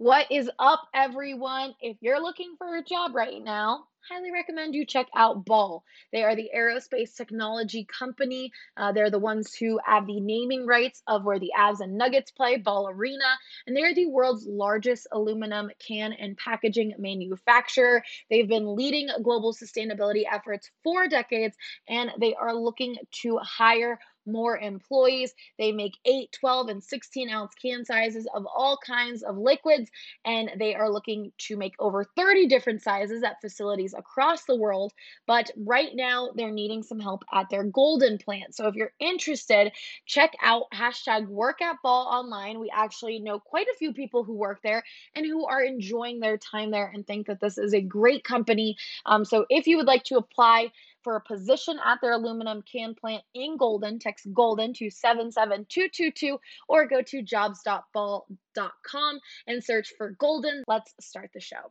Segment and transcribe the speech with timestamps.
[0.00, 1.74] What is up, everyone?
[1.78, 5.84] If you're looking for a job right now, highly recommend you check out Ball.
[6.10, 8.50] They are the aerospace technology company.
[8.78, 12.30] Uh, they're the ones who have the naming rights of where the Avs and Nuggets
[12.30, 13.26] play, Ball Arena,
[13.66, 18.02] and they're the world's largest aluminum can and packaging manufacturer.
[18.30, 24.58] They've been leading global sustainability efforts for decades, and they are looking to hire more
[24.58, 25.32] employees.
[25.58, 29.90] They make 8, 12, and 16 ounce can sizes of all kinds of liquids,
[30.24, 34.92] and they are looking to make over 30 different sizes at facilities across the world.
[35.26, 38.54] But right now, they're needing some help at their Golden plant.
[38.54, 39.72] So if you're interested,
[40.06, 42.60] check out hashtag work at ball online.
[42.60, 44.82] We actually know quite a few people who work there
[45.14, 48.76] and who are enjoying their time there and think that this is a great company.
[49.06, 52.94] Um, so if you would like to apply, for a position at their aluminum can
[52.94, 53.98] plant in Golden.
[53.98, 60.62] Text Golden to 77222 or go to jobs.ball.com and search for Golden.
[60.66, 61.70] Let's start the show.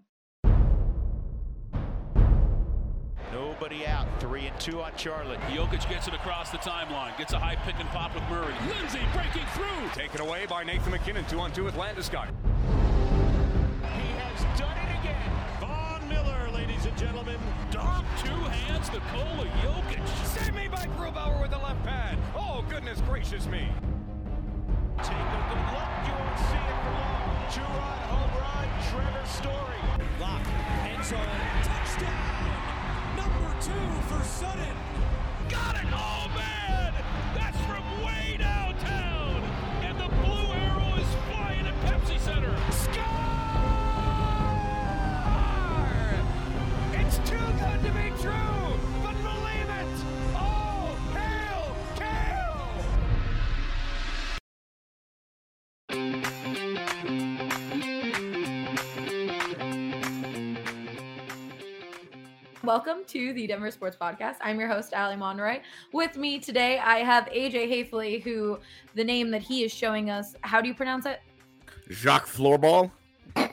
[3.31, 4.07] Nobody out.
[4.19, 5.39] Three and two on Charlotte.
[5.41, 7.15] Jokic gets it across the timeline.
[7.17, 8.53] Gets a high pick and pop with Murray.
[8.67, 9.89] Lindsay breaking through.
[9.93, 11.25] Taken away by Nathan MacKinnon.
[11.25, 12.29] Two on two with Landeskog.
[13.81, 15.31] He has done it again.
[15.59, 17.37] Von Miller, ladies and gentlemen.
[18.23, 20.07] Two hands Nikola Jokic.
[20.25, 22.17] Save me by Grubauer with the left pad.
[22.35, 23.69] Oh, goodness gracious me.
[24.97, 25.91] Take a good look.
[26.05, 27.23] You won't see it for long.
[27.55, 28.67] Two-run home run.
[28.91, 29.79] Trevor Story.
[30.19, 30.43] Lock.
[30.83, 31.19] End zone.
[31.63, 32.51] Touchdown.
[33.15, 34.75] Number two for Sutton.
[35.47, 35.87] Got it.
[35.93, 36.88] Oh, man.
[62.69, 64.35] Welcome to the Denver Sports Podcast.
[64.41, 65.61] I'm your host, Ali Monroy.
[65.91, 68.59] With me today, I have AJ Haefele, who
[68.93, 71.19] the name that he is showing us, how do you pronounce it?
[71.89, 72.91] Jacques Floorball.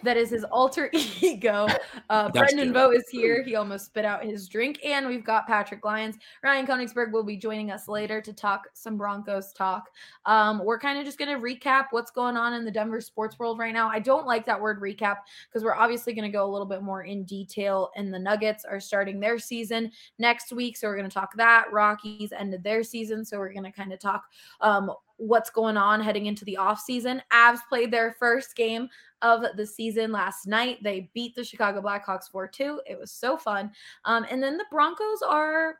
[0.07, 0.89] That is his alter
[1.21, 1.67] ego.
[2.09, 2.73] Uh, Brendan.
[2.73, 3.43] Vogt is here.
[3.43, 4.79] He almost spit out his drink.
[4.85, 6.17] And we've got Patrick Lyons.
[6.45, 9.91] Ryan Koenigsberg will be joining us later to talk some Broncos talk.
[10.25, 13.37] Um, we're kind of just going to recap what's going on in the Denver sports
[13.41, 13.89] world right now.
[13.89, 15.17] I don't like that word recap
[15.49, 17.91] because we're obviously going to go a little bit more in detail.
[17.97, 19.91] And the Nuggets are starting their season
[20.21, 20.77] next week.
[20.77, 21.67] So we're going to talk that.
[21.73, 23.25] Rockies ended their season.
[23.25, 24.25] So we're going to kind of talk
[24.61, 27.21] um, what's going on heading into the offseason.
[27.33, 28.89] Avs played their first game
[29.23, 30.79] of the season last night.
[30.83, 32.81] They beat the Chicago Blackhawks 4 2.
[32.87, 33.71] It was so fun.
[34.05, 35.77] Um, and then the Broncos are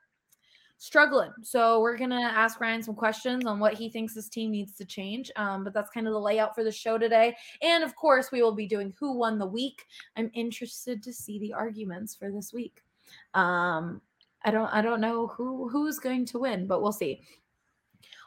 [0.79, 1.33] struggling.
[1.43, 4.85] So we're to ask Ryan some questions on what he thinks this team needs to
[4.85, 5.31] change.
[5.37, 7.37] Um, but that's kind of the layout for the show today.
[7.63, 9.87] And of course, we will be doing Who Won the Week.
[10.17, 12.83] I'm interested to see the arguments for this week.
[13.35, 14.01] Um,
[14.45, 17.23] I don't I don't know who who's going to win, but we'll see.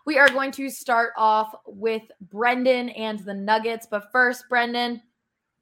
[0.09, 3.85] We are going to start off with Brendan and the Nuggets.
[3.85, 5.03] But first, Brendan,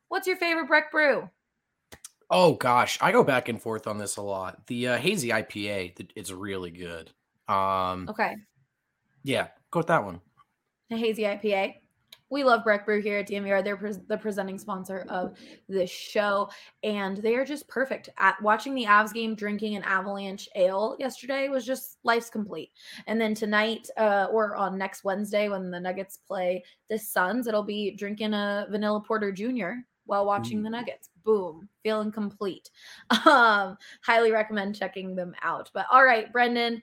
[0.07, 1.29] what's your favorite Breck brew?
[2.29, 4.65] Oh gosh, I go back and forth on this a lot.
[4.67, 7.11] The uh, hazy IPA, it's really good.
[7.49, 8.37] Um, Okay,
[9.25, 10.21] yeah, go with that one.
[10.89, 11.73] the hazy IPA.
[12.29, 13.63] We love Breck Brew here at DNVR.
[13.63, 15.37] They're pres the presenting sponsor of
[15.69, 16.49] this show,
[16.83, 18.09] and they are just perfect.
[18.17, 22.71] At watching the Avs game, drinking an Avalanche ale yesterday was just life's complete.
[23.07, 27.63] And then tonight, uh, or on next Wednesday when the Nuggets play the Suns, it'll
[27.63, 31.09] be drinking a vanilla porter junior while watching the Nuggets.
[31.23, 32.69] Boom, feeling complete.
[33.25, 35.69] Um, highly recommend checking them out.
[35.73, 36.81] But all right, Brendan,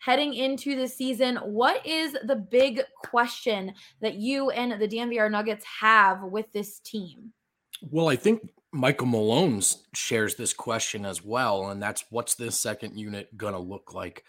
[0.00, 5.64] heading into the season, what is the big question that you and the DNVR Nuggets
[5.80, 7.32] have with this team?
[7.82, 9.60] Well, I think Michael Malone
[9.94, 14.24] shares this question as well, and that's what's this second unit gonna look like?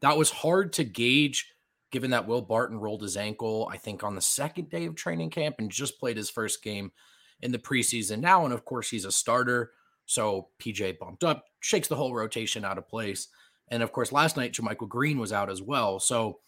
[0.00, 1.52] That was hard to gauge,
[1.90, 3.68] given that Will Barton rolled his ankle.
[3.70, 6.92] I think on the second day of training camp and just played his first game
[7.40, 9.72] in the preseason now, and of course he's a starter.
[10.06, 13.28] So PJ bumped up, shakes the whole rotation out of place.
[13.68, 15.98] And of course, last night, JaMychal Green was out as well.
[15.98, 16.38] So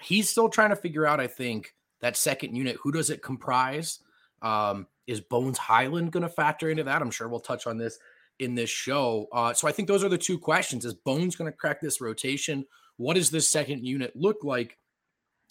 [0.00, 2.76] he's still trying to figure out, I think, that second unit.
[2.82, 4.00] Who does it comprise?
[4.42, 7.02] Um, is Bones Hyland going to factor into that?
[7.02, 7.98] I'm sure we'll touch on this
[8.40, 9.28] in this show.
[9.32, 10.84] Uh, so I think those are the two questions.
[10.84, 12.64] Is Bones going to crack this rotation?
[12.96, 14.76] What does this second unit look like?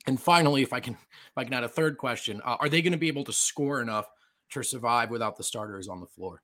[0.05, 2.81] And finally, if I can, if I can add a third question, uh, are they
[2.81, 4.07] going to be able to score enough
[4.51, 6.41] to survive without the starters on the floor?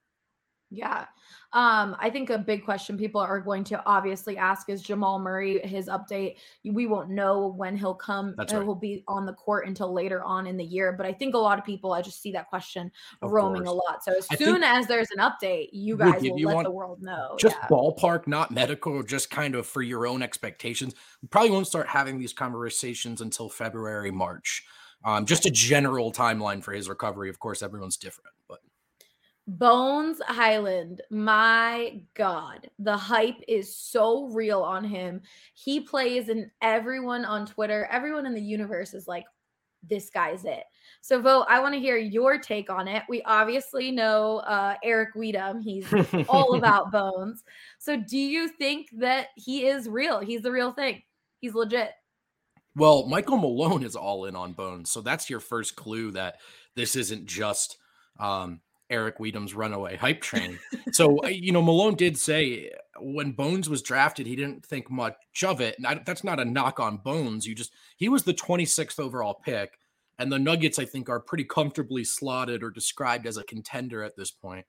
[0.72, 1.06] Yeah.
[1.52, 5.60] Um, I think a big question people are going to obviously ask is Jamal Murray,
[5.68, 6.36] his update.
[6.64, 8.64] We won't know when he'll come, That's uh, right.
[8.64, 10.94] he'll be on the court until later on in the year.
[10.94, 12.92] But I think a lot of people, I just see that question
[13.24, 13.72] Of roaming course.
[13.72, 14.04] a lot.
[14.04, 17.02] So as I soon as there's an update, you guys will you let the world
[17.02, 17.36] know.
[17.40, 17.68] just yeah.
[17.68, 20.94] ballpark, not medical, just kind of for your own expectations.
[21.24, 24.66] We probably won't start having these conversations until February, March.
[25.04, 27.30] Um, just a general timeline for his recovery.
[27.30, 28.60] Of course, everyone's different, but
[29.58, 35.22] Bones Hyland, my God, the hype is so real on him.
[35.56, 39.26] He plays, and everyone on Twitter, everyone in the universe is like,
[39.82, 40.66] this guy's it.
[41.02, 43.02] So, Vogt, I want to hear your take on it.
[43.10, 45.88] We obviously know uh, Eric Wedum, he's
[46.28, 47.44] all about Bones.
[47.80, 50.20] So, do you think that he is real?
[50.20, 51.02] He's the real thing,
[51.40, 51.92] he's legit.
[52.76, 56.36] Well, Michael Malone is all in on Bones, so that's your first clue that
[56.76, 57.78] this isn't just
[58.20, 60.60] um, Eric Wedum's runaway hype train.
[60.92, 65.16] so uh, you know, Malone did say when Bones was drafted, he didn't think much
[65.44, 65.76] of it.
[65.78, 67.46] And I, that's not a knock on Bones.
[67.46, 69.78] You just he was the 26th overall pick,
[70.18, 74.16] and the Nuggets I think are pretty comfortably slotted or described as a contender at
[74.16, 74.66] this point.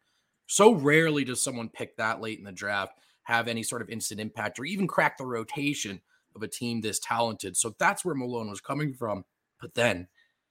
[0.46, 4.20] So rarely does someone pick that late in the draft have any sort of instant
[4.20, 6.00] impact or even crack the rotation
[6.34, 7.56] of a team this talented.
[7.56, 9.24] So that's where Malone was coming from.
[9.60, 10.08] But then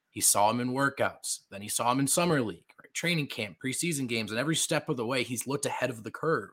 [0.10, 1.40] he saw him in workouts.
[1.50, 2.69] Then he saw him in summer league?
[2.94, 6.12] Training camp, preseason games, and every step of the way, he's looked ahead of the
[6.12, 6.50] curve.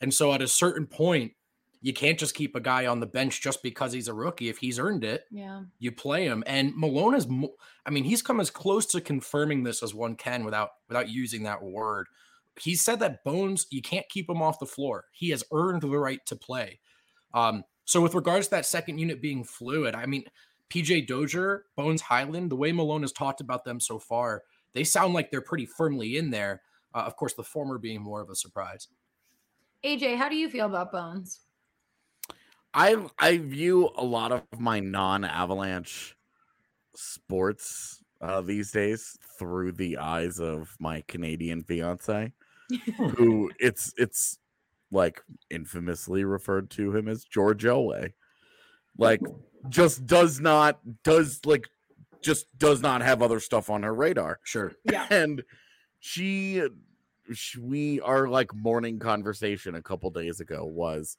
[0.00, 1.32] And so at a certain point,
[1.80, 4.48] you can't just keep a guy on the bench just because he's a rookie.
[4.48, 5.64] If he's earned it, Yeah.
[5.78, 6.42] you play him.
[6.46, 7.54] And Malone is, mo-
[7.84, 11.42] I mean, he's come as close to confirming this as one can without without using
[11.42, 12.06] that word.
[12.58, 15.04] He said that Bones, you can't keep him off the floor.
[15.12, 16.80] He has earned the right to play.
[17.34, 20.24] Um, so with regards to that second unit being fluid, I mean,
[20.70, 24.44] PJ Dozier, Bones Hyland, the way Malone has talked about them so far,
[24.74, 26.62] they sound like they're pretty firmly in there.
[26.94, 28.88] Uh, of course, the former being more of a surprise.
[29.84, 31.40] AJ, how do you feel about Bones?
[32.72, 36.16] I I view a lot of my non-avalanche
[36.94, 42.32] sports uh, these days through the eyes of my Canadian fiance,
[43.16, 44.38] who it's it's
[44.90, 48.12] like infamously referred to him as George Elway.
[48.98, 49.20] Like
[49.68, 51.68] just does not does like
[52.24, 54.40] just does not have other stuff on her radar.
[54.42, 54.72] Sure.
[54.84, 55.06] Yeah.
[55.10, 55.42] And
[56.00, 56.62] she,
[57.32, 61.16] sh we are like morning conversation a couple days ago was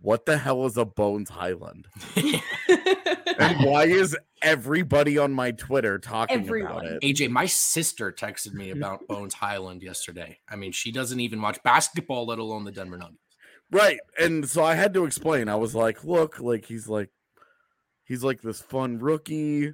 [0.00, 1.88] what the hell is a Bones Hyland?
[3.38, 7.02] And why is everybody on my Twitter talking about it?
[7.02, 10.40] AJ, my sister texted me about Bones Hyland yesterday.
[10.48, 13.18] I mean, she doesn't even watch basketball, let alone the Denver Nuggets.
[13.70, 14.00] Right.
[14.18, 15.48] And so I had to explain.
[15.48, 17.10] I was like, look, like he's like
[18.04, 19.72] he's like this fun rookie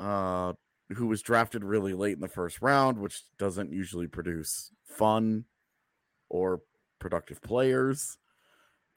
[0.00, 0.54] uh
[0.90, 5.46] who was drafted really late in the first round, which doesn't usually produce fun
[6.28, 6.62] or
[7.00, 8.18] productive players.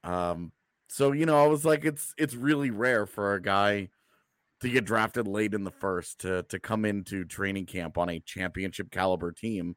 [0.04, 0.54] Um
[0.90, 3.90] so you know, I was like it's it's really rare for a guy
[4.62, 8.20] to get drafted late in the first to to come into training camp on a
[8.22, 9.76] championship caliber team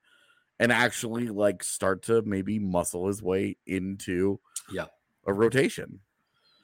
[0.61, 4.41] and actually like start to maybe muscle his way into
[4.71, 4.87] Yeah.
[5.27, 6.01] a rotation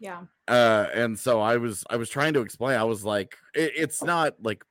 [0.02, 0.22] yeah.
[0.48, 4.02] uh and so i was i was trying to explain i was like it, it's
[4.02, 4.64] not like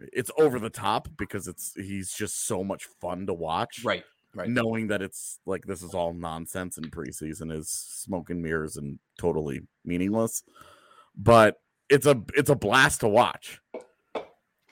[0.00, 4.04] it's over the top because it's he's just so much fun to watch Right.
[4.34, 4.50] Right.
[4.50, 8.98] knowing that it's like this is all nonsense in preseason is smoke and mirrors and
[9.18, 10.42] totally meaningless
[11.16, 11.56] but
[11.88, 13.60] it's a it's a blast to watch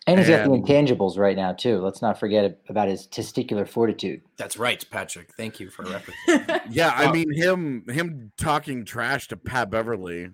[0.09, 1.81] And he's got the intangibles right now too.
[1.81, 4.23] Let's not forget about his testicular fortitude.
[4.37, 5.35] That's right, Patrick.
[5.37, 6.61] Thank you for referencing.
[6.71, 10.29] yeah i Uh, mean him him talking trash to pat beverley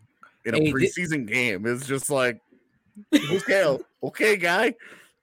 [0.45, 2.41] in a Hey, thi- preseason game is just like
[3.15, 4.75] okay okay guy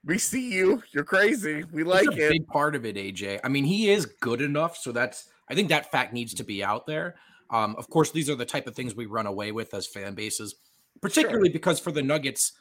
[0.04, 3.40] we see you you're crazy we like That's a it big part of it, AJ.
[3.44, 6.64] I mean, he is good enough, so that's I think that fact needs to be
[6.64, 7.16] out there.
[7.50, 10.14] Um, of course, these are the type of things we run away with as fan
[10.14, 10.54] bases,
[11.02, 12.52] particularly because for the Nuggets,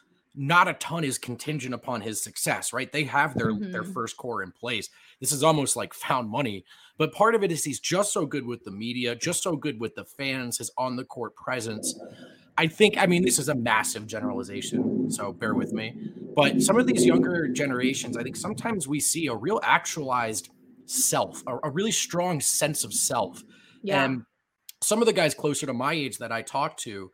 [0.42, 2.90] not a ton is contingent upon his success, right?
[2.94, 3.94] They have their their Mhm.
[3.94, 4.90] first core in place.
[5.20, 6.64] This is almost like found money,
[6.98, 9.82] but part of it is he's just so good with the media, just so good
[9.82, 12.00] with the fans, his on the court presence.
[12.58, 15.94] I think, I mean, this is a massive generalization, so bear with me.
[16.36, 20.50] But some of these younger generations, I think sometimes we see a real actualized
[20.86, 23.44] self, a, a really strong sense of self.
[23.84, 24.06] Yeah.
[24.06, 24.24] And
[24.82, 27.12] some of the guys closer to my age that I talk to,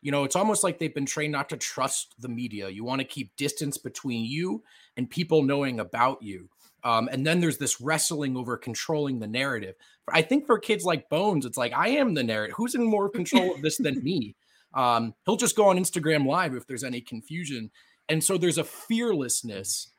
[0.00, 2.68] you know, it's almost like they've been trained not to trust the media.
[2.68, 4.62] You want to keep distance between you
[4.96, 6.48] and people knowing about you.
[6.84, 9.74] Um, and then there's this wrestling over controlling the narrative.
[10.12, 12.54] I think for kids like Bones, it's like, I am the narrative.
[12.56, 14.36] Who's in more control of this than me?
[14.74, 17.70] Um, he'll just go on Instagram Live if there's any confusion.
[18.08, 19.90] And so there's a fearlessness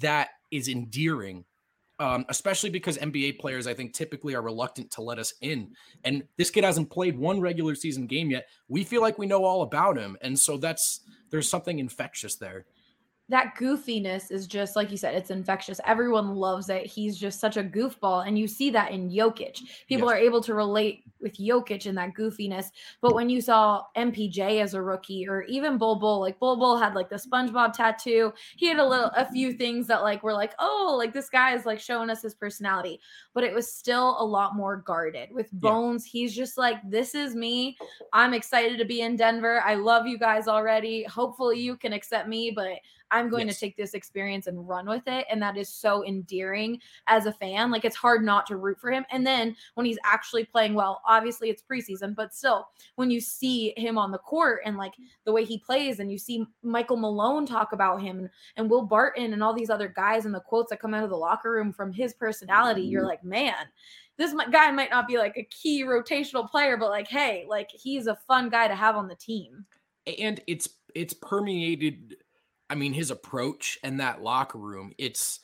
[0.00, 1.44] that is endearing
[1.98, 5.76] Um, especially because NBA players, I think, typically are reluctant to let us in.
[6.02, 8.48] And this kid hasn't played one regular season game yet.
[8.66, 10.16] We feel like we know all about him.
[10.20, 12.66] And so that's there's something infectious there
[13.28, 15.80] that goofiness is just like you said, it's infectious.
[15.86, 16.86] Everyone loves it.
[16.86, 19.60] He's just such a goofball, and you see that in Jokic.
[19.88, 20.14] People yes.
[20.14, 22.66] are able to relate with Jokic and that goofiness.
[23.00, 26.76] But when you saw MPJ as a rookie, or even Bol Bol, like Bol Bol
[26.76, 28.32] had like the SpongeBob tattoo.
[28.56, 31.54] He had a little, a few things that like were like, oh, like this guy
[31.54, 33.00] is like showing us his personality.
[33.34, 35.30] But it was still a lot more guarded.
[35.32, 36.20] With Bones, yeah.
[36.20, 37.78] he's just like, this is me.
[38.12, 39.62] I'm excited to be in Denver.
[39.64, 41.04] I love you guys already.
[41.04, 42.78] Hopefully, you can accept me, but
[43.12, 43.56] I'm going yes.
[43.56, 45.26] to take this experience and run with it.
[45.30, 47.70] And that is so endearing as a fan.
[47.70, 49.04] Like it's hard not to root for him.
[49.10, 53.74] And then when he's actually playing well, obviously it's preseason, but still, when you see
[53.76, 57.46] him on the court and like the way he plays, and you see Michael Malone
[57.46, 60.70] talk about him and, and Will Barton and all these other guys and the quotes
[60.70, 63.66] that come out of the locker room from his personality, you're like, man,
[64.18, 68.06] this guy might not be like a key rotational player, but like, hey, like he's
[68.06, 69.64] a fun guy to have on the team.
[70.18, 72.16] And it's it's permeated
[72.72, 75.40] I mean, his approach and that locker room, it's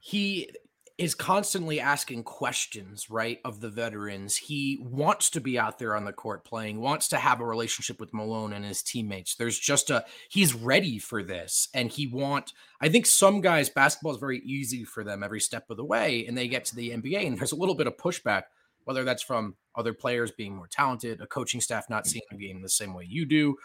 [0.00, 0.50] he
[0.98, 4.36] is constantly asking questions, right, of the veterans.
[4.36, 8.00] He wants to be out there on the court playing, wants to have a relationship
[8.00, 9.36] with Malone and his teammates.
[9.36, 14.12] There's just a he's ready for this and he want I think some guys basketball
[14.12, 16.90] is very easy for them every step of the way and they get to the
[16.90, 18.42] NBA and there's a little bit of pushback
[18.84, 22.60] whether that's from other players being more talented, a coaching staff not seeing the game
[22.60, 23.56] the same way you do,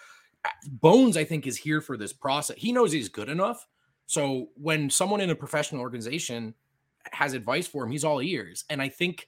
[0.67, 2.57] Bones, I think, is here for this process.
[2.57, 3.67] He knows he's good enough.
[4.05, 6.53] So when someone in a professional organization
[7.11, 8.65] has advice for him, he's all ears.
[8.69, 9.27] And I think,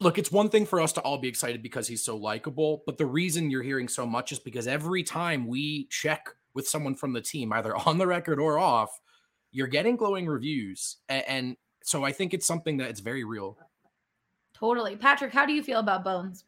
[0.00, 2.82] look, it's one thing for us to all be excited because he's so likable.
[2.86, 6.94] But the reason you're hearing so much is because every time we check with someone
[6.94, 9.00] from the team, either on the record or off,
[9.52, 10.98] you're getting glowing reviews.
[11.08, 13.56] And, so I think it's something that it's very real.
[14.52, 14.96] Totally.
[14.96, 16.44] Patrick, how do you feel about Bones?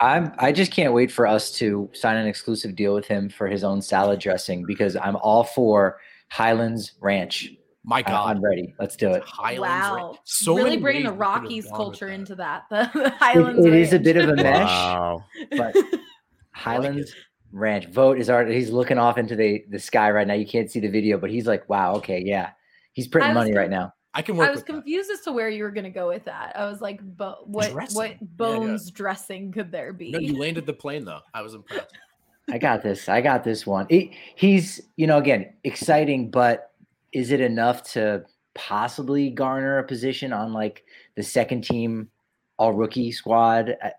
[0.00, 3.46] I'm I just can't wait for us to sign an exclusive deal with him for
[3.46, 5.98] his own salad dressing because I'm all for
[6.28, 7.52] Highlands Ranch.
[7.82, 8.74] My God, I'm ready.
[8.80, 9.22] Let's do it.
[9.22, 10.16] Highlands wow, Ranch.
[10.24, 12.14] so really bringing the Rockies culture that.
[12.14, 12.64] into that.
[12.68, 13.64] The, the Highlands.
[13.64, 15.24] it, it is a bit of a mesh, wow.
[15.52, 15.74] but
[16.50, 17.14] Highlands
[17.52, 17.86] Ranch.
[17.86, 18.54] Vogt is already.
[18.54, 20.34] He's looking off into the the sky right now.
[20.34, 22.50] You can't see the video, but he's like, "Wow, okay, yeah."
[22.92, 23.92] He's printing money right now.
[24.16, 24.48] I can work.
[24.48, 25.18] I was confused that.
[25.18, 26.56] as to where you were going to go with that.
[26.56, 27.96] I was like, but what dressing.
[27.96, 28.96] what bones yeah, yeah.
[28.96, 30.10] dressing could there be?
[30.10, 31.20] No, you landed the plane though.
[31.34, 31.92] I was impressed.
[32.50, 33.10] I got this.
[33.10, 33.86] I got this one.
[33.90, 36.70] He, he's, you know, again, exciting, but
[37.12, 40.84] is it enough to possibly garner a position on like
[41.16, 42.08] the second team
[42.58, 43.76] all rookie squad?
[43.84, 43.90] Uh,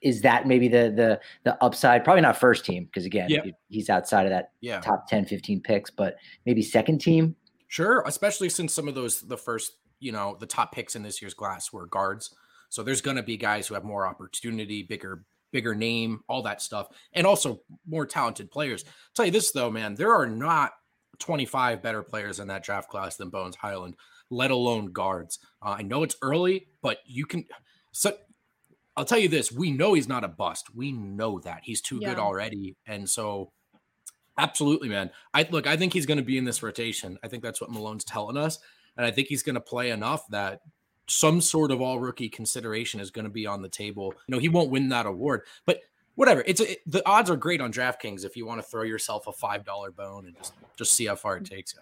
[0.00, 2.02] is that maybe the the the upside?
[2.02, 3.46] Probably not first team because again, yep.
[3.68, 4.80] he's outside of that yeah.
[4.80, 6.16] top 10, 15 picks, but
[6.46, 7.36] maybe second team
[7.72, 11.22] Sure, especially since some of those the first, you know, the top picks in this
[11.22, 12.34] year's class were guards.
[12.68, 16.60] So there's going to be guys who have more opportunity, bigger bigger name, all that
[16.60, 18.84] stuff, and also more talented players.
[18.84, 20.72] I'll tell you this though, man, there are not
[21.18, 23.96] 25 better players in that draft class than Bones Hyland,
[24.28, 25.38] let alone guards.
[25.64, 27.46] Uh, I know it's early, but you can.
[27.92, 28.14] So
[28.98, 30.66] I'll tell you this: we know he's not a bust.
[30.74, 32.10] We know that he's too yeah.
[32.10, 33.50] good already, and so
[34.38, 35.10] Absolutely, man.
[35.34, 37.18] I look, I think he's going to be in this rotation.
[37.22, 38.58] I think that's what Malone's telling us.
[38.96, 40.60] And I think he's going to play enough that
[41.08, 44.14] some sort of all rookie consideration is going to be on the table.
[44.26, 45.80] You know, he won't win that award, but
[46.14, 46.42] whatever.
[46.46, 49.26] It's a, it, the odds are great on DraftKings if you want to throw yourself
[49.26, 51.50] a $5 bone and just just see how far it mm.
[51.50, 51.80] takes you.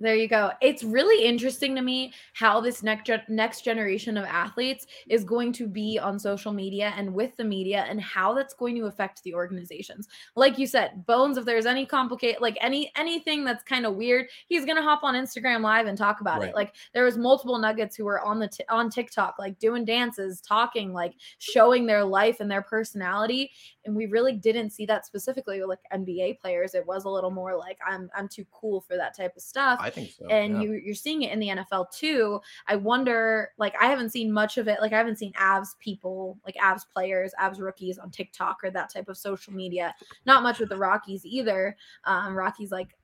[0.00, 0.50] There you go.
[0.60, 5.52] It's really interesting to me how this next ge- next generation of athletes is going
[5.54, 9.22] to be on social media and with the media and how that's going to affect
[9.22, 10.08] the organizations.
[10.34, 14.26] Like you said, Bones if there's any complicate like any anything that's kind of weird,
[14.48, 16.48] he's going to hop on Instagram live and talk about right.
[16.48, 16.56] it.
[16.56, 20.40] Like there was multiple nuggets who were on the t- on TikTok like doing dances,
[20.40, 23.52] talking, like showing their life and their personality
[23.84, 26.74] and we really didn't see that specifically with like NBA players.
[26.74, 29.78] It was a little more like I'm I'm too cool for that type of stuff.
[29.80, 30.26] I think so.
[30.28, 30.62] And yeah.
[30.62, 32.40] you you're seeing it in the NFL too.
[32.66, 34.80] I wonder, like I haven't seen much of it.
[34.80, 38.92] Like I haven't seen abs people, like abs players, abs rookies on TikTok or that
[38.92, 39.94] type of social media.
[40.26, 41.76] Not much with the Rockies either.
[42.04, 42.96] Um, Rockies like,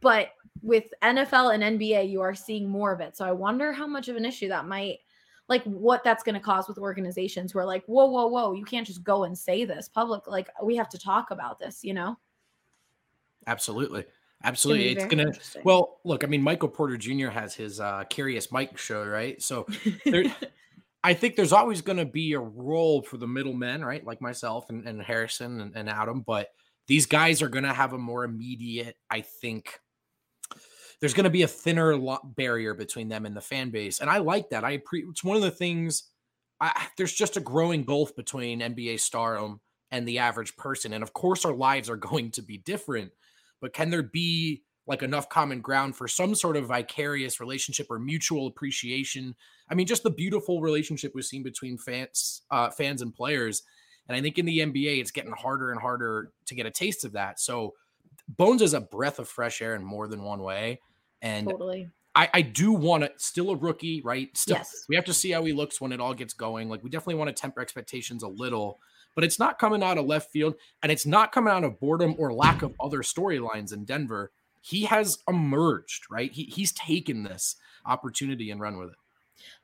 [0.00, 0.30] but
[0.62, 3.16] with NFL and NBA, you are seeing more of it.
[3.16, 5.00] So I wonder how much of an issue that might
[5.48, 8.64] like what that's going to cause with organizations who are like, whoa, whoa, whoa, you
[8.64, 10.26] can't just go and say this public.
[10.26, 12.16] Like we have to talk about this, you know?
[13.46, 14.04] Absolutely.
[14.42, 14.90] Absolutely.
[14.90, 17.28] It's gonna, it's gonna well look, I mean, Michael Porter Jr.
[17.28, 19.40] has his uh Curious Mike show, right?
[19.40, 19.66] So
[20.04, 20.24] there
[21.04, 24.04] I think there's always gonna be a role for the middlemen, right?
[24.04, 26.48] Like myself and, and Harrison and, and Adam, but
[26.86, 29.80] these guys are gonna have a more immediate, I think,
[31.00, 34.18] there's going to be a thinner barrier between them and the fan base, and I
[34.18, 34.64] like that.
[34.64, 36.04] I pre- it's one of the things.
[36.60, 39.60] I, there's just a growing gulf between NBA stardom
[39.90, 43.12] and the average person, and of course, our lives are going to be different.
[43.60, 47.98] But can there be like enough common ground for some sort of vicarious relationship or
[47.98, 49.34] mutual appreciation?
[49.68, 53.62] I mean, just the beautiful relationship we've seen between fans, uh, fans and players.
[54.08, 57.04] And I think in the NBA, it's getting harder and harder to get a taste
[57.04, 57.40] of that.
[57.40, 57.72] So
[58.28, 60.80] Bones is a breath of fresh air in more than one way.
[61.22, 61.90] And Totally.
[62.14, 64.34] I, I do want to still a rookie, right?
[64.36, 64.84] Still, Yes.
[64.88, 66.68] we have to see how he looks when it all gets going.
[66.68, 68.78] Like we definitely want to temper expectations a little,
[69.14, 72.14] but it's not coming out of left field, and it's not coming out of boredom
[72.18, 74.30] or lack of other storylines in Denver.
[74.60, 76.32] He has emerged, right?
[76.32, 78.96] He, he's taken this opportunity and run with it.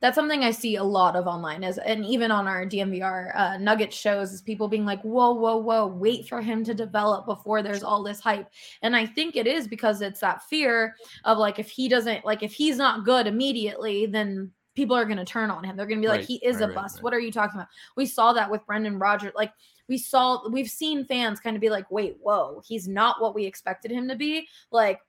[0.00, 3.58] That's something I see a lot of online as and even on our DNVR uh,
[3.58, 7.62] Nugget shows is people being like, whoa, whoa, whoa, wait for him to develop before
[7.62, 8.48] there's all this hype.
[8.82, 12.42] And I think it is because it's that fear of like if he doesn't like
[12.42, 15.76] if he's not good immediately, then people are gonna turn on him.
[15.76, 16.96] They're gonna be like, Right, he is right, a bust.
[16.96, 17.04] right.
[17.04, 17.68] What are you talking about?
[17.96, 19.32] We saw that with Brendan Rodgers.
[19.34, 19.52] Like
[19.88, 23.44] we saw we've seen fans kind of be like, wait, whoa, he's not what we
[23.44, 24.46] expected him to be.
[24.70, 25.00] Like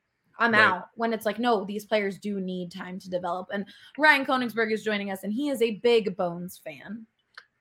[0.41, 0.75] I'm Right.
[0.75, 3.49] out when it's like, no, these players do need time to develop.
[3.53, 3.65] And
[3.97, 7.07] Ryan Koenigsberg is joining us, and he is a big Bones fan.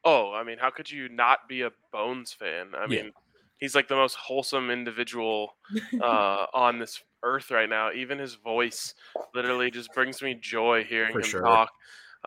[0.04, 2.74] Oh, I mean, how could you not be a Bones fan?
[2.74, 3.02] I Yeah.
[3.02, 3.12] mean,
[3.58, 5.56] he's like the most wholesome individual
[6.00, 7.92] uh, on this earth right now.
[7.92, 8.94] Even his voice
[9.34, 11.44] literally just brings me joy hearing For him sure.
[11.44, 11.70] talk.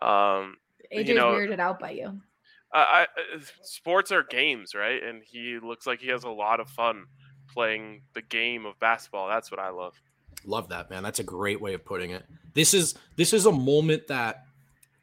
[0.00, 0.58] Um,
[0.90, 2.22] AJ's you know, weirded out by you.
[2.72, 5.02] I, I, uh, sports are games, right?
[5.02, 7.06] And he looks like he has a lot of fun
[7.48, 9.28] playing the game of basketball.
[9.28, 9.94] That's what I love.
[10.46, 11.02] Love that, man.
[11.02, 12.24] That's a great way of putting it.
[12.54, 14.44] This is this is a moment that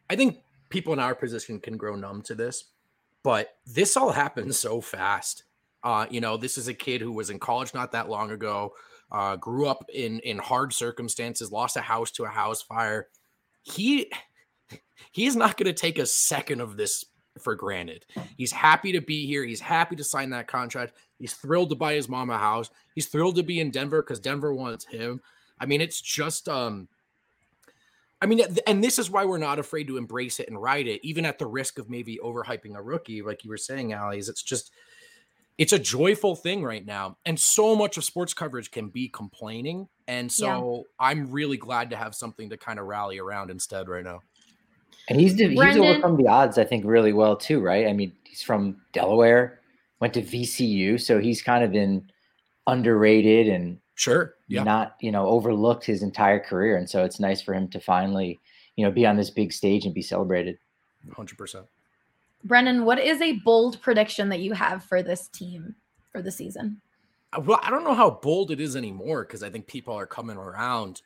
[0.10, 2.66] I think people in our position can grow numb to this,
[3.24, 5.44] but this all happened so fast.
[5.84, 8.74] Uh, you know, this is a kid who was in college not that long ago,
[9.12, 13.08] uh, grew up in in hard circumstances, lost a house to a house fire.
[13.64, 14.12] He
[15.12, 17.06] he's not going to take a second of this
[17.40, 18.06] for granted.
[18.38, 19.44] He's happy to be here.
[19.44, 20.94] He's happy to sign that contract.
[21.18, 22.70] He's thrilled to buy his mom a house.
[22.96, 25.22] He's thrilled to be in Denver because Denver wants him.
[25.60, 26.88] I mean, it's just um
[28.22, 31.00] I mean, and this is why we're not afraid to embrace it and ride it,
[31.04, 34.20] even at the risk of maybe overhyping a rookie, like you were saying, Ali.
[34.20, 34.72] Is it's just
[35.58, 37.18] it's a joyful thing right now.
[37.26, 39.88] And so much of sports coverage can be complaining.
[40.08, 44.04] And so I'm really glad to have something to kind of rally around instead right
[44.04, 44.22] now.
[45.10, 47.88] And he's he's Brendan- overcome the odds, I think, really well too, right?
[47.88, 49.60] I mean, he's from Delaware,
[50.00, 52.10] went to VCU, so he's kind of been
[52.68, 54.34] underrated and Sure.
[54.48, 54.64] Yeah.
[54.64, 56.76] not, you know, overlooked his entire career.
[56.78, 58.40] And so it's nice for him to finally,
[58.76, 60.58] you know, be on this big stage and be celebrated.
[61.16, 61.68] 100%.
[62.44, 65.76] Brendan, what is a bold prediction that you have for this team
[66.12, 66.82] for the season?
[67.38, 70.08] Uh, Well, I don't know how bold it is anymore because I think people are
[70.08, 71.02] coming around.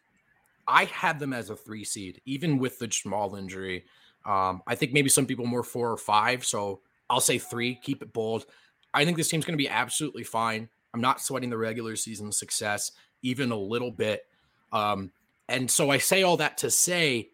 [0.67, 3.86] I had them as a three seed, even with the Jamal injury.
[4.25, 6.45] Um, I think maybe some people more four or five.
[6.45, 8.45] So I'll say three, keep it bold.
[8.93, 10.69] I think this team's going to be absolutely fine.
[10.93, 14.25] I'm not sweating the regular season success even a little bit.
[14.71, 15.12] Um,
[15.49, 17.30] and so I say all that to say,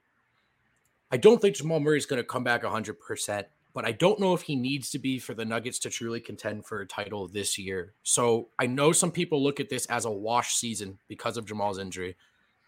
[1.11, 4.33] I don't think Jamal Murray is going to come back 100%, but I don't know
[4.33, 7.57] if he needs to be for the Nuggets to truly contend for a title this
[7.57, 7.93] year.
[8.03, 11.77] So I know some people look at this as a wash season because of Jamal's
[11.77, 12.15] injury.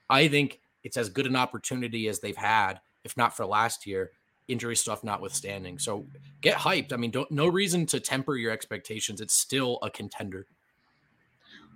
[0.09, 4.11] I think it's as good an opportunity as they've had, if not for last year,
[4.47, 5.79] injury stuff notwithstanding.
[5.79, 6.05] So
[6.41, 6.93] get hyped.
[6.93, 9.21] I mean, don't no reason to temper your expectations.
[9.21, 10.45] It's still a contender.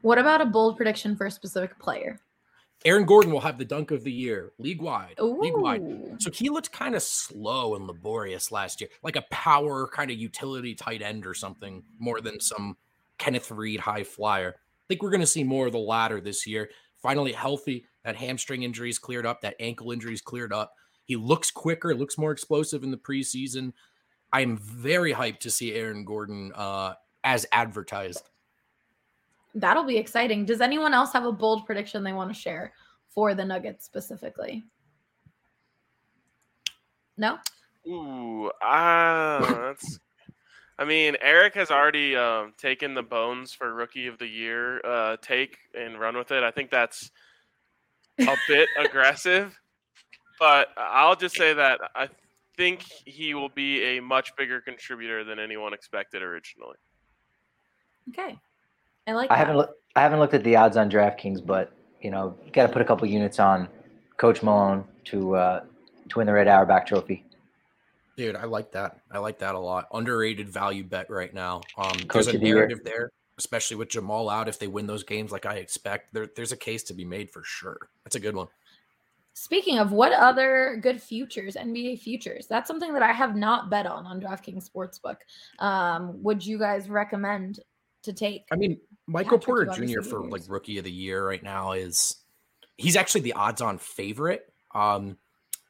[0.02, 2.20] What about a bold prediction for a specific player?
[2.86, 5.16] Aaron Gordon will have the dunk of the year, league wide.
[5.20, 5.82] League wide.
[6.20, 10.18] So he looked kind of slow and laborious last year, like a power kind of
[10.18, 12.78] utility tight end or something, more than some
[13.18, 14.56] Kenneth Faried high flyer.
[14.58, 16.70] I think we're going to see more of the latter this year.
[17.02, 17.86] Finally healthy.
[18.08, 19.42] That hamstring injury is cleared up.
[19.42, 20.74] That ankle injury is cleared up.
[21.04, 23.74] He looks quicker, looks more explosive in the preseason.
[24.32, 26.94] I'm very hyped to see Aaron Gordon uh,
[27.26, 28.30] as advertised.
[29.56, 30.46] That'll be exciting.
[30.46, 32.72] Does anyone else have a bold prediction they want to share
[33.10, 34.64] for the Nuggets specifically?
[37.18, 37.40] No?
[37.90, 40.00] Ooh, ah, that's.
[40.80, 45.18] I mean, Eric has already um, taken the bones for rookie of the year uh,
[45.22, 46.44] take and run with it.
[46.44, 47.12] I think that's
[48.20, 49.58] a bit aggressive,
[50.40, 52.10] but I'll just say that I
[52.56, 56.78] think he will be a much bigger contributor than anyone expected originally.
[58.10, 58.38] Okay.
[59.08, 59.40] I like I that.
[59.40, 62.68] haven't loo- I haven't looked at the odds on DraftKings, but you know, you got
[62.68, 63.68] to put a couple units on
[64.18, 65.64] Coach Malone to uh,
[66.10, 67.24] to win the Red Auerbach Trophy.
[68.16, 69.00] Dude, I like that.
[69.12, 69.88] I like that a lot.
[69.94, 71.62] Underrated value bet right now.
[71.78, 72.56] Um, Coach there's a of year.
[72.56, 73.12] narrative there.
[73.38, 74.48] Especially with Jamal out.
[74.48, 77.30] If they win those games like I expect, there, there's a case to be made
[77.32, 77.90] for sure.
[78.04, 78.48] That's a good one.
[79.34, 83.86] Speaking of what other good futures, NBA futures, that's something that I have not bet
[83.86, 85.18] on on DraftKings Sportsbook.
[85.60, 87.60] Um, would you guys recommend
[88.02, 88.46] to take?
[88.52, 90.02] I mean, Michael Patrick, Porter Jr.
[90.02, 90.32] for yours.
[90.32, 92.16] like rookie of the year right now is
[92.78, 94.52] he's actually the odds-on favorite.
[94.74, 95.18] Um,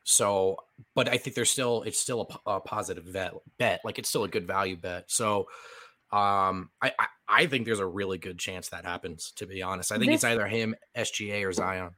[0.03, 0.57] so,
[0.95, 3.33] but I think there's still it's still a, a positive bet.
[3.59, 5.11] Bet like it's still a good value bet.
[5.11, 5.47] So,
[6.11, 9.31] um, I, I I think there's a really good chance that happens.
[9.37, 11.91] To be honest, I think it's either him, SGA, or Zion,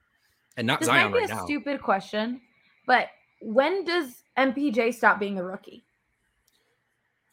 [0.57, 1.45] and not This Zion might be right a now.
[1.45, 2.41] stupid question,
[2.87, 3.07] but
[3.41, 5.83] when does MPJ stop being a rookie?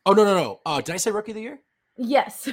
[0.04, 0.60] oh no no no!
[0.66, 1.60] Uh, did I say rookie of the year?
[1.96, 2.48] Yes.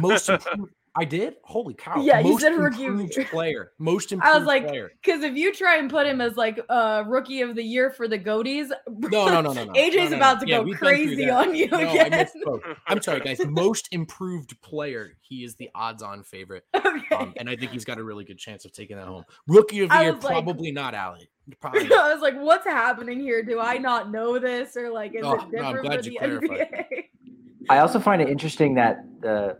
[0.00, 0.72] Most improved.
[0.94, 1.36] I did.
[1.44, 2.00] Holy cow!
[2.02, 3.72] Yeah, you most said rookie improved player.
[3.78, 4.70] Most improved I was like,
[5.02, 8.08] because if you try and put him as like uh rookie of the year for
[8.08, 9.72] the Goaties, No, no, no, no, no.
[9.74, 10.40] AJ's no, no, about no.
[10.44, 12.10] to Yeah, go we've been through crazy on you No, I again.
[12.12, 12.76] misspoke.
[12.86, 13.40] I'm sorry, guys.
[13.46, 15.12] Most improved player.
[15.20, 17.14] He is the odds-on favorite, okay.
[17.14, 19.24] um, and I think he's got a really good chance of taking that home.
[19.46, 21.28] Rookie of the I year, was like- probably not Allie.
[21.60, 22.04] Probably not.
[22.10, 23.42] I was like, what's happening here?
[23.42, 24.76] Do I not know this?
[24.76, 26.86] Or like is Oh, it no, I'm different glad for the clarified.
[26.92, 27.04] NBA?
[27.70, 29.58] I also find it interesting that the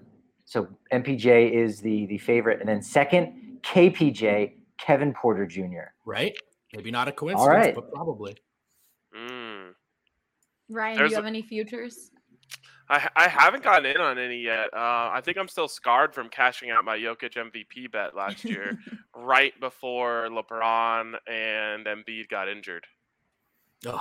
[0.48, 5.92] so MPJ is the the favorite, and then second KPJ Kevin Porter Jr.
[6.06, 6.34] Right?
[6.74, 7.74] Maybe not a coincidence, right.
[7.74, 8.34] but probably.
[9.14, 9.74] Mm.
[10.70, 12.11] Ryan, There's do you a- have any futures?
[12.88, 14.72] I I haven't gotten in on any yet.
[14.72, 18.78] Uh, I think I'm still scarred from cashing out my Jokic MVP bet last year,
[19.14, 22.87] right before LeBron and Embiid got injured.
[23.87, 24.00] Ugh.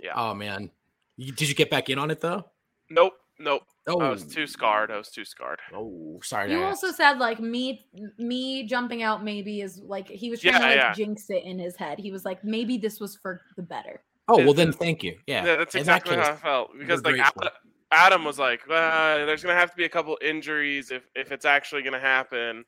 [0.00, 0.14] Yeah.
[0.16, 0.72] Oh man.
[1.16, 2.50] You, did you get back in on it though?
[2.90, 3.62] Nope, nope.
[3.86, 4.90] Oh, I was too scarred.
[4.90, 5.60] I was too scarred.
[5.74, 6.52] oh, sorry.
[6.52, 6.96] You also ask.
[6.96, 7.86] said like me
[8.18, 10.92] me jumping out maybe is like he was trying to like yeah.
[10.94, 11.98] jinx it in his head.
[11.98, 14.02] He was like maybe this was for the better.
[14.28, 15.18] Oh well, then thank you.
[15.26, 17.44] Yeah, Yeah, that's in that exactly how I felt because like grateful.
[17.44, 17.52] Ad-
[17.92, 21.44] Adam was like, uh, "There's gonna have to be a couple injuries if if it's
[21.44, 22.64] actually gonna happen,"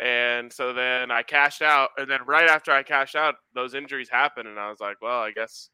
[0.00, 4.08] and so then I cashed out, and then right after I cashed out, those injuries
[4.08, 5.70] happened, and I was like, "Well, I guess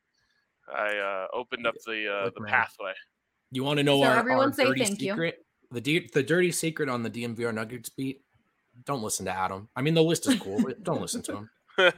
[0.74, 2.50] I uh, opened up the uh, the man.
[2.50, 2.94] pathway."
[3.52, 5.12] You want to know So our, everyone our say dirty thank you.
[5.12, 5.44] secret?
[5.70, 8.22] The de- the dirty secret on the DNVR Nuggets beat.
[8.84, 9.68] Don't listen to Adam.
[9.74, 11.50] I mean, the list is cool, but don't listen to him.
[11.78, 11.92] it's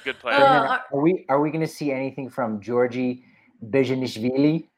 [0.00, 0.36] a good player.
[0.36, 3.22] Uh, are we are we going to see anything from Giorgi
[3.70, 4.68] Bezhanishvili?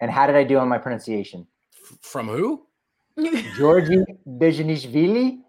[0.00, 1.46] And how did I do on my pronunciation?
[1.74, 2.66] F- From who?
[3.18, 5.40] Giorgi Bezhanishvili?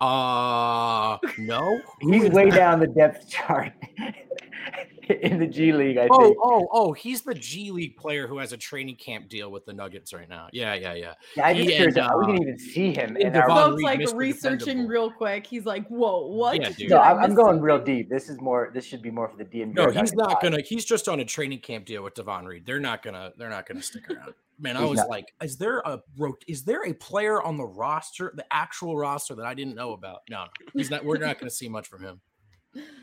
[0.00, 1.80] Uh no.
[2.00, 2.56] He's way that?
[2.56, 3.72] down the depth chart
[5.22, 6.36] in the G League, I Oh, think.
[6.42, 9.72] oh, oh, he's the G League player who has a training camp deal with the
[9.72, 10.48] Nuggets right now.
[10.52, 11.14] Yeah, yeah, yeah.
[11.36, 13.32] Yeah, I just he curious and, how we can uh, even see him and in
[13.32, 14.16] Devon Folks like Mr.
[14.16, 14.88] researching Dependable.
[14.90, 15.46] real quick.
[15.46, 16.60] He's like, whoa, what?
[16.60, 16.90] Yeah, dude.
[16.90, 18.08] No, I I'm, I'm going real deep.
[18.08, 18.70] This is more.
[18.72, 19.74] This should be more for the DMV.
[19.74, 20.60] No, he's not gonna.
[20.60, 22.64] He's just on a training camp deal with Davon Reed.
[22.66, 23.32] They're not gonna.
[23.36, 24.34] They're not gonna stick around.
[24.58, 25.08] Man, I was not.
[25.08, 29.34] like, is there a rot- is there a player on the roster, the actual roster
[29.34, 30.20] that I didn't know about?
[30.30, 31.04] No, no, he's not.
[31.04, 32.20] We're not gonna see much from him.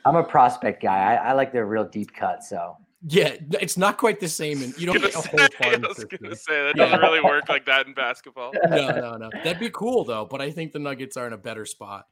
[0.06, 1.16] I'm a prospect guy.
[1.16, 2.44] I, I like their real deep cut.
[2.44, 5.86] So Yeah, it's not quite the same, and you don't get a say- whole farm
[5.86, 8.52] I was gonna say that doesn't really work like that in basketball.
[8.70, 9.30] No, no, no.
[9.44, 12.08] That'd be cool though, but I think the Nuggets are in a better spot.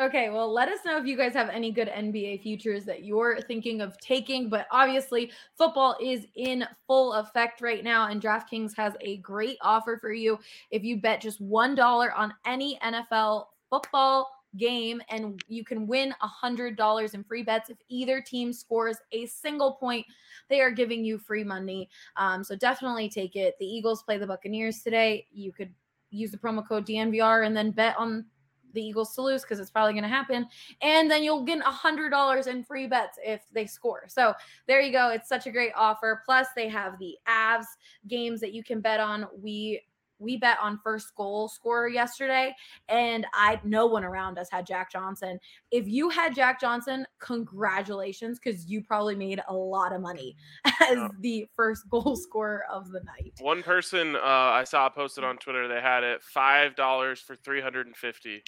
[0.00, 3.38] Okay, well, let us know if you guys have any good NBA futures that you're
[3.42, 4.48] thinking of taking.
[4.48, 9.98] But obviously, football is in full effect right now, and DraftKings has a great offer
[10.00, 10.38] for you.
[10.70, 16.46] If you bet just $1 on any NFL football game, and you can win a
[16.46, 20.06] $100 in free bets if either team scores a single point,
[20.48, 21.88] they are giving you free money.
[22.16, 23.56] Um, so definitely take it.
[23.58, 25.26] The Eagles play the Buccaneers today.
[25.32, 25.72] You could
[26.10, 28.24] use the promo code DNVR and then bet on
[28.72, 30.46] the Eagles to lose because it's probably going to happen.
[30.80, 34.04] And then you'll get a hundred dollars in free bets if they score.
[34.08, 34.34] So
[34.66, 35.10] there you go.
[35.10, 36.22] It's such a great offer.
[36.24, 37.66] Plus, they have the Avs
[38.08, 39.26] games that you can bet on.
[39.40, 39.82] We
[40.20, 42.54] we bet on first goal scorer yesterday,
[42.88, 45.40] and I no one around us had Jack Johnson.
[45.70, 50.36] If you had Jack Johnson, congratulations, because you probably made a lot of money
[50.82, 51.08] as Yeah.
[51.20, 53.32] the first goal scorer of the night.
[53.40, 57.60] One person uh, I saw posted on Twitter, they had it five dollars for three
[57.60, 58.42] hundred and fifty.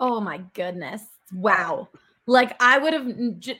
[0.00, 1.02] Oh my goodness.
[1.32, 1.88] Wow.
[2.28, 3.06] Like I would have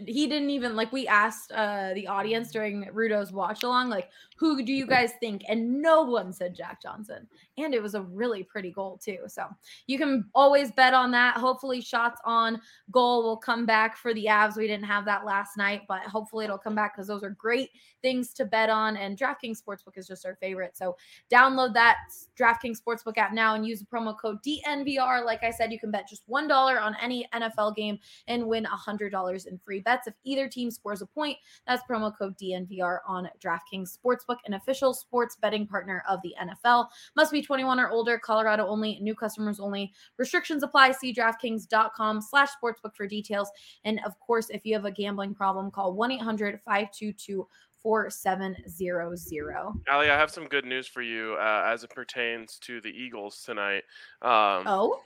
[0.07, 4.63] he didn't even like we asked uh the audience during Rudo's watch along like who
[4.63, 7.27] do you guys think and no one said Jack Johnson
[7.57, 9.21] and it was a really pretty goal too.
[9.27, 9.47] So
[9.87, 11.39] you can always bet on that.
[11.39, 14.59] Hopefully shots on goal will come back for the Avs.
[14.59, 17.71] We didn't have that last night, but hopefully it'll come back cuz those are great
[18.03, 20.77] things to bet on and DraftKings Sportsbook is just our favorite.
[20.77, 20.95] So
[21.33, 21.97] download that
[22.39, 25.25] DraftKings Sportsbook app now and use the promo code DNVR.
[25.25, 28.67] Like I said, you can bet just $1 on any NFL game and win win
[28.71, 31.37] $100 in free bets if either team scores a point.
[31.67, 36.89] That's promo code DNVR on DraftKings Sportsbook, an official sports betting partner of the NFL.
[37.17, 39.93] Must be 21 or older, Colorado only, new customers only.
[40.17, 40.93] Restrictions apply.
[40.93, 43.51] See DraftKings.com slash sportsbook for details.
[43.85, 47.47] And of course, if you have a gambling problem, call 1 800 522
[47.83, 49.57] 4700.
[49.91, 53.43] Ali, I have some good news for you uh, as it pertains to the Eagles
[53.45, 53.85] tonight.
[54.21, 55.01] Um, oh?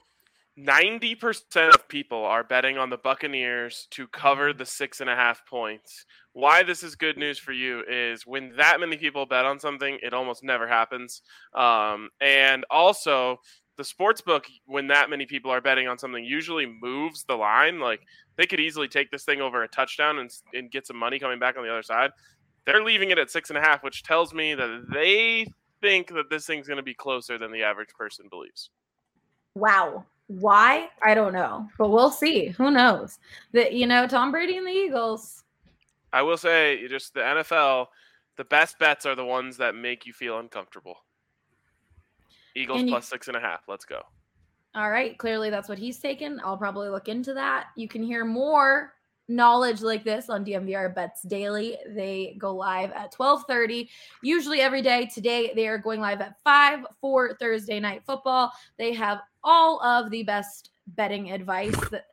[0.58, 5.46] 90% of people are betting on the Buccaneers to cover the six and a half
[5.46, 6.04] points.
[6.34, 9.98] Why this is good news for you is when that many people bet on something,
[10.02, 11.22] it almost never happens.
[11.54, 13.40] Um, and also,
[13.78, 17.80] the sports book, when that many people are betting on something, usually moves the line.
[17.80, 18.00] Like
[18.36, 21.38] they could easily take this thing over a touchdown and, and get some money coming
[21.38, 22.10] back on the other side.
[22.66, 25.46] They're leaving it at six and a half, which tells me that they
[25.80, 28.70] think that this thing's going to be closer than the average person believes.
[29.54, 30.04] Wow.
[30.28, 30.88] Why?
[31.02, 32.48] I don't know, but we'll see.
[32.48, 33.18] Who knows?
[33.52, 35.44] That you know, Tom Brady and the Eagles.
[36.12, 37.86] I will say, just the NFL,
[38.36, 40.96] the best bets are the ones that make you feel uncomfortable.
[42.54, 43.62] Eagles you- plus six and a half.
[43.68, 44.02] Let's go.
[44.74, 46.40] All right, clearly that's what he's taken.
[46.42, 47.66] I'll probably look into that.
[47.76, 48.94] You can hear more
[49.34, 51.78] knowledge like this on DNVR Bets Daily.
[51.88, 53.88] They go live at 12:30
[54.22, 55.06] usually every day.
[55.12, 58.52] Today they are going live at 5 for Thursday night football.
[58.78, 62.06] They have all of the best betting advice that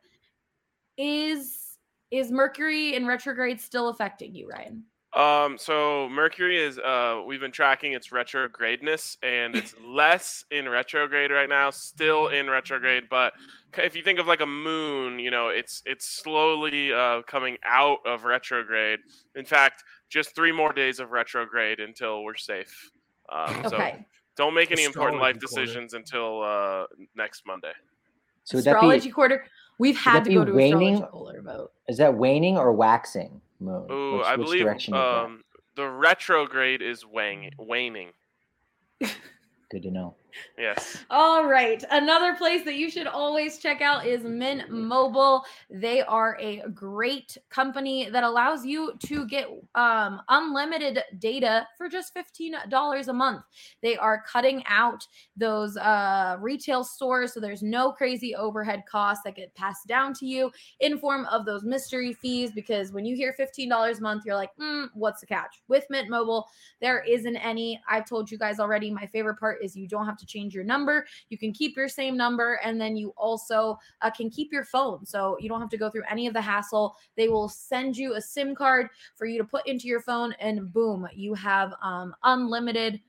[0.96, 1.78] is
[2.10, 4.84] is Mercury in retrograde still affecting you, Ryan?
[5.12, 11.32] Um, so Mercury is uh we've been tracking its retrogradeness and it's less in retrograde
[11.32, 13.32] right now, still in retrograde, but
[13.78, 17.98] if you think of like a moon, you know, it's it's slowly uh coming out
[18.06, 19.00] of retrograde.
[19.34, 22.90] In fact, just three more days of retrograde until we're safe.
[23.32, 24.06] Um, so Okay.
[24.36, 25.64] don't make any important life Astrology quarter.
[25.66, 26.84] decisions until uh
[27.16, 27.72] next Monday.
[28.44, 29.44] So would that astrology be quarter.
[29.78, 30.94] We've had to go to waning?
[30.94, 31.72] astrology quarter vote.
[31.88, 33.86] is that waning or waxing moon?
[33.90, 35.42] Ooh, Which- I which believe direction um
[35.76, 38.10] the retrograde is wang- waning.
[39.00, 40.16] Good to know.
[40.58, 41.04] Yes.
[41.10, 41.82] All right.
[41.90, 45.44] Another place that you should always check out is Mint Mobile.
[45.70, 52.14] They are a great company that allows you to get um, unlimited data for just
[52.14, 53.42] $15 a month.
[53.82, 59.36] They are cutting out those uh, retail stores, so there's no crazy overhead costs that
[59.36, 62.52] get passed down to you in form of those mystery fees.
[62.52, 65.62] Because when you hear $15 a month, you're like, mm, what's the catch?
[65.68, 66.46] With Mint Mobile,
[66.80, 67.80] there isn't any.
[67.88, 68.90] I've told you guys already.
[68.90, 71.06] My favorite part is you don't have to change your number.
[71.28, 75.04] You can keep your same number, and then you also uh, can keep your phone.
[75.04, 76.96] So you don't have to go through any of the hassle.
[77.16, 80.72] They will send you a SIM card for you to put into your phone, and
[80.72, 83.00] boom, you have um, unlimited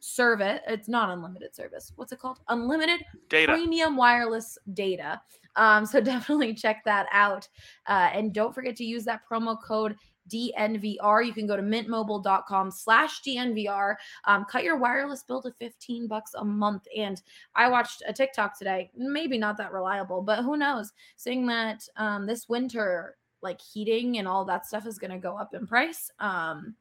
[0.00, 0.60] service.
[0.66, 1.92] It's not unlimited service.
[1.96, 2.40] What's it called?
[2.48, 3.52] Unlimited Data.
[3.52, 5.20] premium wireless data.
[5.56, 7.48] Um, so definitely check that out.
[7.86, 9.96] Uh, and don't forget to use that promo code
[10.30, 11.26] DNVR.
[11.26, 13.96] You can go to mintmobile.com slash DNVR.
[14.24, 16.86] Um, cut your wireless bill to 15 bucks a month.
[16.96, 17.20] And
[17.54, 22.26] I watched a TikTok today, maybe not that reliable, but who knows, saying that um,
[22.26, 26.10] this winter, like heating and all that stuff is going to go up in price.
[26.18, 26.74] Um,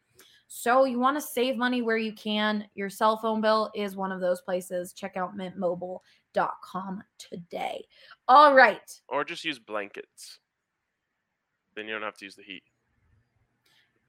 [0.51, 2.65] so you want to save money where you can.
[2.73, 4.93] Your cell phone bill is one of those places.
[4.93, 7.85] Check out mintmobile.com today.
[8.27, 8.99] All right.
[9.07, 10.39] Or just use blankets.
[11.75, 12.63] Then you don't have to use the heat.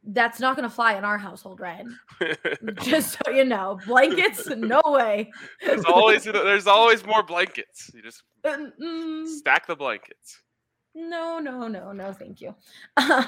[0.02, 1.98] That's not going to fly in our household, Ryan.
[2.82, 5.30] Just so you know, blankets, no way.
[5.62, 7.90] there's always there's always more blankets.
[7.94, 10.40] You just Mm, stack the blankets.
[10.94, 12.54] no, no, no, no, thank you.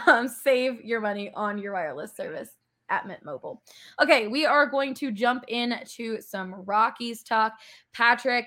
[0.06, 2.48] Um, save your money on your wireless service
[2.88, 3.62] at Mint Mobile.
[4.00, 7.52] Okay, we are going to jump into some Rockies talk.
[7.92, 8.46] Patrick,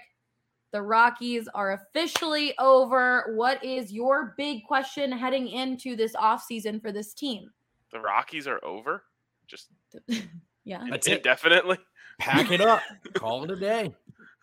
[0.73, 3.33] the Rockies are officially over.
[3.35, 7.49] What is your big question heading into this offseason for this team?
[7.95, 9.03] The Rockies are over.
[9.47, 9.69] Just
[10.65, 10.83] Yeah.
[10.89, 11.17] That's it.
[11.19, 11.77] indefinitely.
[12.19, 12.81] Pack it up.
[13.13, 13.95] Call it a day.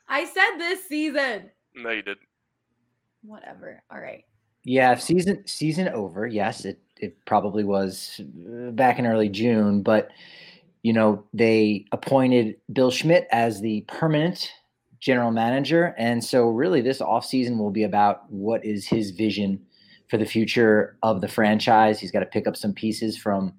[0.09, 1.51] I said this season.
[1.75, 2.21] No, you didn't.
[3.23, 3.83] Whatever.
[3.91, 4.25] All right.
[4.65, 6.27] Yeah, season season over.
[6.27, 10.09] Yes, it it probably was uh, back in early June, but
[10.83, 14.51] you know they appointed Bill Schmidt as the permanent
[14.99, 19.61] general manager, and so really this offseason will be about what is his vision
[20.09, 21.99] for the future of the franchise.
[22.01, 23.55] He's got to pick up some pieces from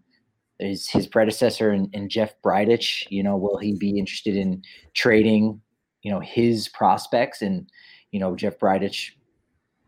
[0.59, 3.05] his his predecessor and, Jeff Bridich.
[3.09, 5.61] You know, will he be interested in trading?
[6.03, 7.69] You know, his prospects and
[8.11, 9.11] you know Jeff Bridich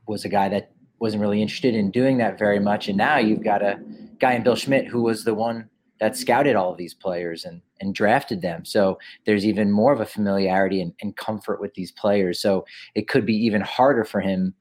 [0.08, 2.88] was a guy that wasn't really interested in doing that very much.
[2.88, 3.80] And now you've got a
[4.20, 7.62] guy in Bill Schmidt who was the one that scouted all of these players and,
[7.80, 8.66] and drafted them.
[8.66, 12.40] So there's even more of a familiarity and, and comfort with these players.
[12.40, 12.66] So
[12.96, 14.54] it could be even harder for him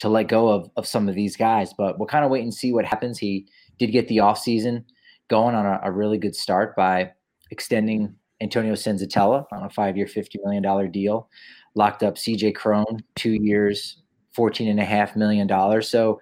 [0.00, 1.72] to let go of, of some of these guys.
[1.76, 3.18] But we'll kind of wait and see what happens.
[3.18, 3.46] He
[3.78, 4.84] did get the offseason
[5.28, 7.12] going on a, a really good start by
[7.50, 11.28] extending Antonio Senzatela on a five year, $50 million deal,
[11.74, 14.02] locked up CJ Cron, two years,
[14.36, 15.82] $14.5 million.
[15.82, 16.20] So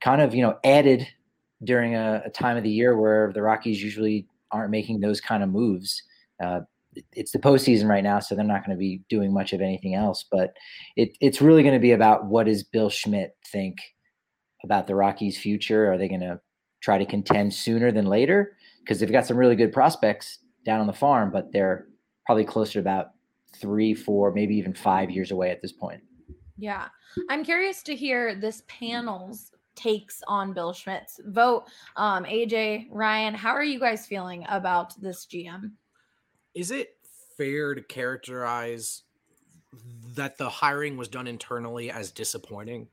[0.00, 1.06] kind of, you know, added
[1.64, 5.42] during a, a, time of the year where the Rockies usually aren't making those kind
[5.42, 6.02] of moves.
[6.42, 6.60] Uh,
[7.12, 9.94] it's the postseason right now, so they're not going to be doing much of anything
[9.94, 10.24] else.
[10.30, 10.54] But
[10.96, 13.78] it, it's really going to be about what does Bill Schmidt think
[14.64, 15.90] about the Rockies' future?
[15.92, 16.40] Are they going to
[16.82, 18.56] try to contend sooner than later?
[18.80, 21.86] Because they've got some really good prospects down on the farm, but they're
[22.26, 23.08] probably closer to about
[23.56, 26.00] three, four, maybe even five years away at this point.
[26.56, 26.88] Yeah.
[27.28, 31.64] I'm curious to hear this panel's takes on Bill Schmidt's vote.
[31.96, 35.72] Um, AJ, Ryan, how are you guys feeling about this GM?
[36.54, 36.96] Is it
[37.36, 39.02] fair to characterize
[40.14, 42.88] that the hiring was done internally as disappointing?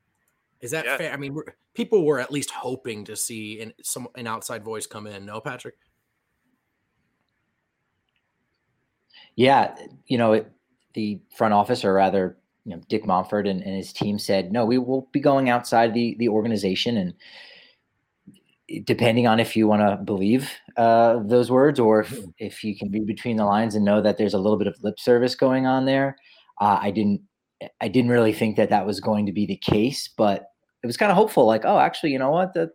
[0.61, 0.97] Is that yeah.
[0.97, 1.13] fair?
[1.13, 1.37] I mean,
[1.73, 5.25] people were at least hoping to see an, some an outside voice come in.
[5.25, 5.75] No, Patrick.
[9.35, 9.75] Yeah,
[10.07, 10.51] you know, it,
[10.93, 14.65] the front office, or rather, you know, Dick Monfort and, and his team said, no,
[14.65, 17.13] we will be going outside the the organization, and
[18.85, 22.29] depending on if you want to believe uh, those words or if, mm-hmm.
[22.37, 24.75] if you can read between the lines and know that there's a little bit of
[24.83, 26.15] lip service going on there.
[26.61, 27.21] Uh, I didn't
[27.81, 30.45] I didn't really think that that was going to be the case, but
[30.81, 31.45] it was kind of hopeful.
[31.45, 32.69] Like, oh, actually, you know what, the,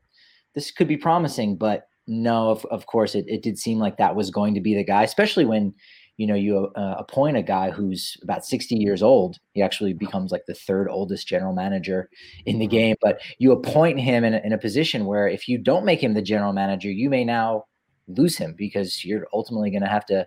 [0.54, 1.56] this could be promising.
[1.56, 4.74] But no, of, of course, it, it did seem like that was going to be
[4.74, 5.74] the guy, especially when
[6.16, 10.30] you know you uh, appoint a guy who's about 60 years old he actually becomes
[10.30, 12.08] like the third oldest general manager
[12.46, 12.76] in the mm-hmm.
[12.76, 16.02] game but you appoint him in a, in a position where if you don't make
[16.02, 17.64] him the general manager you may now
[18.06, 20.26] lose him because you're ultimately going to have to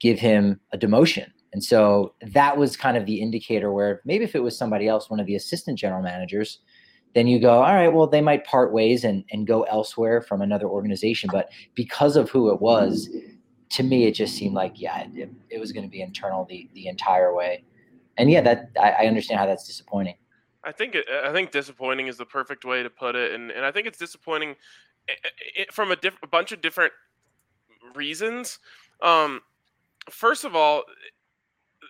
[0.00, 4.34] give him a demotion and so that was kind of the indicator where maybe if
[4.34, 6.60] it was somebody else one of the assistant general managers
[7.14, 10.42] then you go all right well they might part ways and, and go elsewhere from
[10.42, 13.08] another organization but because of who it was
[13.74, 16.68] to me, it just seemed like yeah, it, it was going to be internal the
[16.74, 17.64] the entire way,
[18.16, 20.14] and yeah, that I, I understand how that's disappointing.
[20.62, 23.64] I think it, I think disappointing is the perfect way to put it, and and
[23.64, 24.54] I think it's disappointing
[25.56, 26.92] it, from a, diff, a bunch of different
[27.96, 28.60] reasons.
[29.02, 29.40] Um,
[30.08, 30.84] first of all,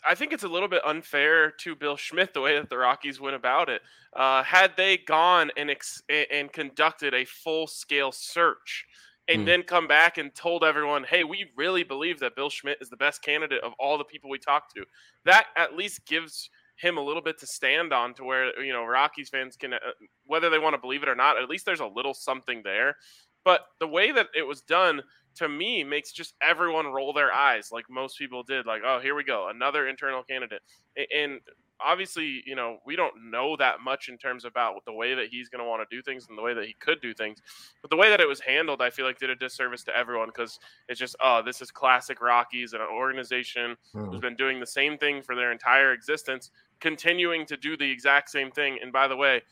[0.09, 3.21] I think it's a little bit unfair to Bill Schmidt the way that the Rockies
[3.21, 3.83] went about it.
[4.15, 8.87] Uh, had they gone and ex- and conducted a full scale search
[9.29, 9.47] and mm.
[9.47, 12.97] then come back and told everyone, hey, we really believe that Bill Schmidt is the
[12.97, 14.85] best candidate of all the people we talked to.
[15.25, 18.85] That at least gives him a little bit to stand on to where, you know,
[18.85, 19.79] Rockies fans can, uh,
[20.27, 22.97] whether they want to believe it or not, at least there's a little something there.
[23.45, 25.03] But the way that it was done
[25.37, 29.15] to me makes just everyone roll their eyes like most people did like oh here
[29.15, 30.61] we go another internal candidate
[30.97, 31.41] and
[31.81, 35.49] obviously, you know, we don't know that much in terms about the way that he's
[35.49, 37.39] going to want to do things and the way that he could do things.
[37.83, 40.29] But the way that it was handled, I feel like did a disservice to everyone
[40.29, 40.59] because
[40.89, 44.11] it's just, oh, this is classic Rockies and an organization mm.
[44.11, 48.31] who's been doing the same thing for their entire existence, continuing to do the exact
[48.31, 48.79] same thing.
[48.83, 49.43] And by the way,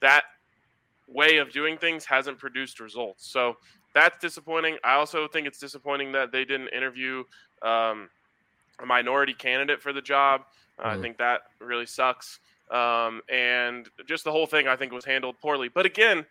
[0.00, 0.22] that
[1.08, 3.26] way of doing things hasn't produced results.
[3.26, 3.56] So
[3.94, 4.78] that's disappointing.
[4.84, 7.24] I also think it's disappointing that they didn't interview
[7.62, 8.08] um,
[8.80, 10.42] a minority candidate for the job.
[10.80, 10.86] Mm.
[10.86, 12.40] I think that really sucks.
[12.70, 15.68] Um, and just the whole thing, I think, was handled poorly.
[15.68, 16.24] But again,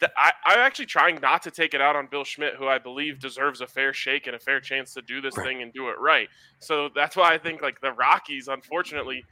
[0.00, 2.78] the, I, I'm actually trying not to take it out on Bill Schmidt, who I
[2.78, 5.46] believe deserves a fair shake and a fair chance to do this right.
[5.46, 6.28] thing and do it right.
[6.58, 9.24] So that's why I think like the Rockies, unfortunately,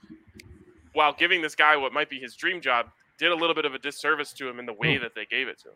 [0.94, 2.86] while giving this guy what might be his dream job,
[3.18, 5.02] did a little bit of a disservice to him in the way mm.
[5.02, 5.74] that they gave it to him.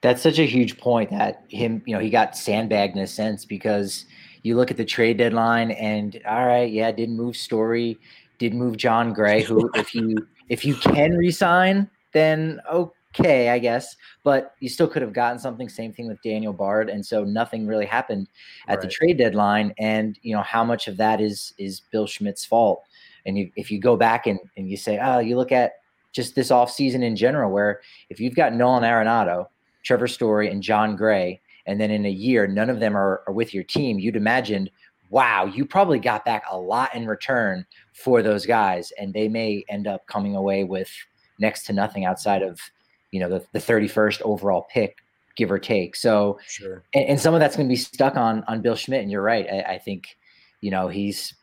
[0.00, 3.44] That's such a huge point that him, you know, he got sandbagged in a sense
[3.44, 4.06] because–
[4.42, 7.98] you look at the trade deadline and all right, yeah, didn't move Story,
[8.38, 13.96] did move Jon Gray, who if you if you can resign, then okay, I guess.
[14.24, 15.68] But you still could have gotten something.
[15.68, 18.28] Same thing with Daniel Bard, and so nothing really happened
[18.68, 18.82] at right.
[18.82, 19.74] the trade deadline.
[19.78, 22.82] And you know how much of that is is Bill Schmidt's fault.
[23.24, 25.74] And you, if you go back and, and you say, oh, you look at
[26.12, 29.46] just this offseason in general, where if you've got Nolan Arenado,
[29.84, 33.32] Trevor Story, and Jon Gray, and then in a year none of them are, are
[33.32, 34.68] with your team, you'd imagine,
[35.10, 39.64] wow, you probably got back a lot in return for those guys, and they may
[39.68, 40.90] end up coming away with
[41.38, 42.58] next to nothing outside of
[43.10, 44.96] you know the, the 31st overall pick
[45.36, 46.82] give or take so sure.
[46.94, 49.22] and, and some of that's going to be stuck on on bill schmidt and you're
[49.22, 50.16] right I, I think
[50.60, 51.34] you know he's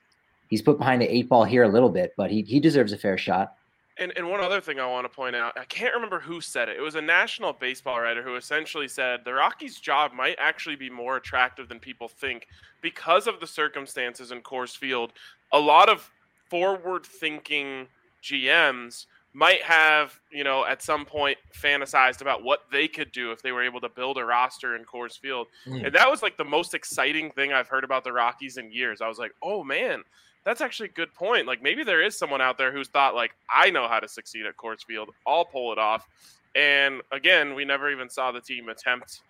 [0.49, 2.97] he's put behind the eight ball here a little bit but he, he deserves a
[2.97, 3.53] fair shot
[3.99, 6.69] and, and one other thing I want to point out, I can't remember who said
[6.69, 6.77] it.
[6.77, 10.89] It was a national baseball writer who essentially said the Rockies' job might actually be
[10.89, 12.47] more attractive than people think
[12.81, 15.11] because of the circumstances in Coors Field.
[15.51, 16.09] A lot of
[16.49, 17.87] forward thinking
[18.23, 23.41] GMs might have, you know, at some point fantasized about what they could do if
[23.41, 25.47] they were able to build a roster in Coors Field.
[25.67, 25.85] Mm.
[25.85, 29.01] And that was like the most exciting thing I've heard about the Rockies in years.
[29.01, 30.03] I was like, oh man,
[30.43, 31.47] that's actually a good point.
[31.47, 34.45] Like maybe there is someone out there who's thought like, I know how to succeed
[34.45, 35.09] at Coors Field.
[35.27, 36.07] I'll pull it off.
[36.55, 39.21] And again, we never even saw the team attempt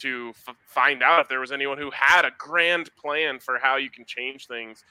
[0.00, 3.76] to f- find out if there was anyone who had a grand plan for how
[3.76, 4.84] you can change things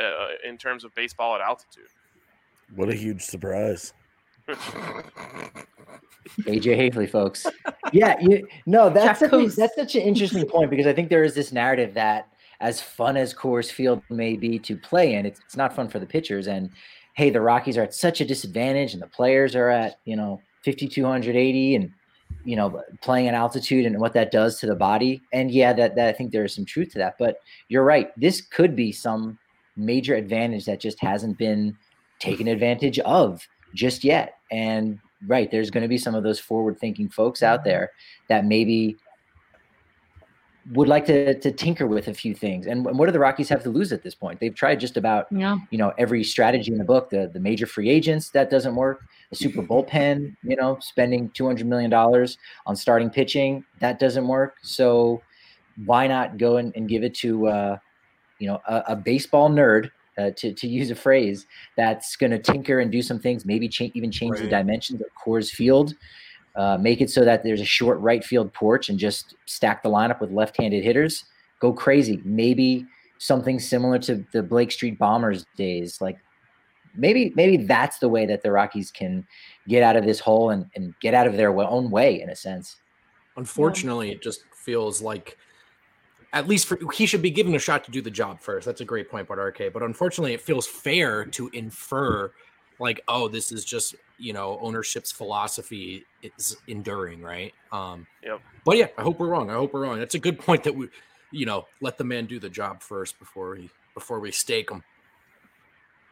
[0.00, 1.88] uh, in terms of baseball at altitude.
[2.74, 3.92] What a huge surprise.
[6.42, 7.46] AJ Haefele, folks.
[7.92, 11.24] Yeah, you no, that's such a, that's such an interesting point because I think there
[11.24, 12.28] is this narrative that
[12.62, 15.98] as fun as Coors Field may be to play in, it's, it's not fun for
[15.98, 16.46] the pitchers.
[16.46, 16.70] And
[17.14, 20.40] hey, the Rockies are at such a disadvantage, and the players are at you know
[20.64, 21.92] 5280 and
[22.44, 25.20] you know playing at altitude and what that does to the body.
[25.32, 27.16] And yeah, that, that I think there is some truth to that.
[27.18, 27.38] But
[27.68, 29.38] you're right, this could be some
[29.76, 31.76] major advantage that just hasn't been
[32.20, 34.38] taken advantage of just yet.
[34.52, 37.70] And right, there's going to be some of those forward thinking folks out mm-hmm.
[37.70, 37.90] there
[38.28, 38.96] that maybe
[40.70, 42.66] would like to to tinker with a few things.
[42.66, 44.38] And what do the Rockies have to lose at this point?
[44.38, 45.56] They've tried just about Yeah.
[45.70, 47.10] you know every strategy in the book.
[47.10, 49.02] The the major free agents that doesn't work.
[49.30, 54.28] The super bullpen, you know, spending two hundred million dollars on starting pitching that doesn't
[54.28, 54.56] work.
[54.62, 55.22] So
[55.86, 57.78] why not go and, and give it to uh,
[58.38, 61.46] you know a, a baseball nerd uh, to to use a phrase
[61.76, 65.06] that's going to tinker and do some things, maybe cha- even change the dimensions of
[65.24, 65.94] Coors Field.
[66.54, 69.88] Uh, make it so that there's a short right field porch and just stack the
[69.88, 71.24] lineup with left-handed hitters.
[71.60, 72.20] Go crazy.
[72.24, 72.84] Maybe
[73.18, 76.00] something similar to the Blake Street Bombers days.
[76.00, 76.18] Like
[76.94, 79.26] maybe maybe that's the way that the Rockies can
[79.68, 82.36] get out of this hole and, and get out of their own way in a
[82.36, 82.76] sense.
[83.36, 85.38] Unfortunately, it just feels like
[86.32, 88.66] at least for he should be given a shot to do the job first.
[88.66, 89.72] That's a great point, but RK.
[89.72, 92.32] But unfortunately, it feels fair to infer
[92.82, 97.52] like, oh, this is just you know ownership's philosophy is enduring, right?
[97.72, 98.40] Um, Yep.
[98.64, 99.50] But yeah, I hope we're wrong.
[99.50, 99.98] I hope we're wrong.
[99.98, 100.88] That's a good point that we,
[101.32, 104.82] you know, let the man do the job first before we before we stake him.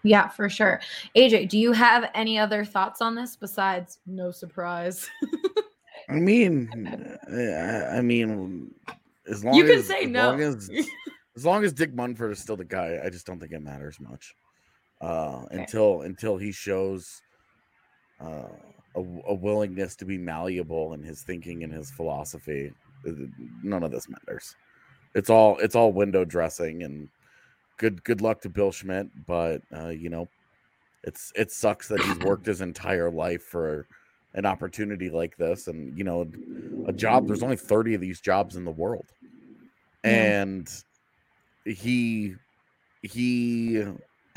[0.02, 0.80] Yeah, for sure.
[1.14, 5.08] AJ, do you have any other thoughts on this besides no surprise?
[6.08, 8.74] I mean, uh, I mean,
[9.28, 10.30] as long You can as, say as no.
[10.30, 10.70] long as,
[11.36, 14.00] as long as Dick Monfort is still the guy, I just don't think it matters
[14.00, 14.34] much.
[15.00, 17.22] Uh, until until he shows
[18.20, 18.48] uh,
[18.94, 22.70] a, a willingness to be malleable in his thinking and his philosophy,
[23.62, 24.54] none of this matters.
[25.14, 27.08] It's all it's all window dressing and
[27.78, 30.28] good good luck to Bill Schmidt, but uh, you know,
[31.02, 33.86] it's it sucks that he's worked his entire life for
[34.34, 36.30] an opportunity like this and you know
[36.86, 39.06] a job there's only 30 of these jobs in the world.
[40.04, 40.68] And
[41.64, 42.34] he
[43.02, 43.84] he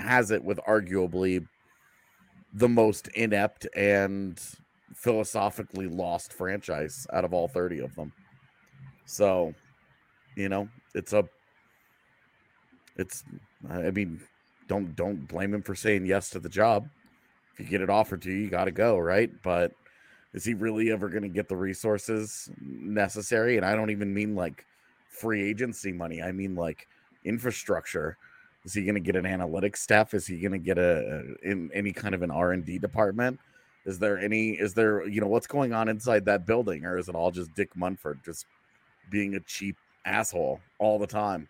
[0.03, 1.45] has it with arguably
[2.53, 4.39] the most inept and
[4.93, 8.11] philosophically lost franchise out of all 30 of them.
[9.05, 9.53] So
[10.35, 11.23] you know it's a
[12.97, 13.23] it's
[13.69, 14.19] i mean
[14.67, 16.87] don't don't blame him for saying yes to the job.
[17.53, 19.29] If you get it offered to you you got to go right?
[19.43, 19.71] But
[20.33, 23.57] is he really ever going to get the resources necessary?
[23.57, 24.65] And i don't even mean like
[25.09, 26.21] free agency money.
[26.21, 26.87] I mean like
[27.25, 28.17] infrastructure
[28.65, 30.13] is he going to get an analytics staff?
[30.13, 33.39] Is he going to get a in any kind of an r&d department?
[33.85, 36.85] Is there any is there you know what's going on inside that building?
[36.85, 38.45] Or is it all just dick monfort just
[39.09, 41.47] being a cheap asshole all the time?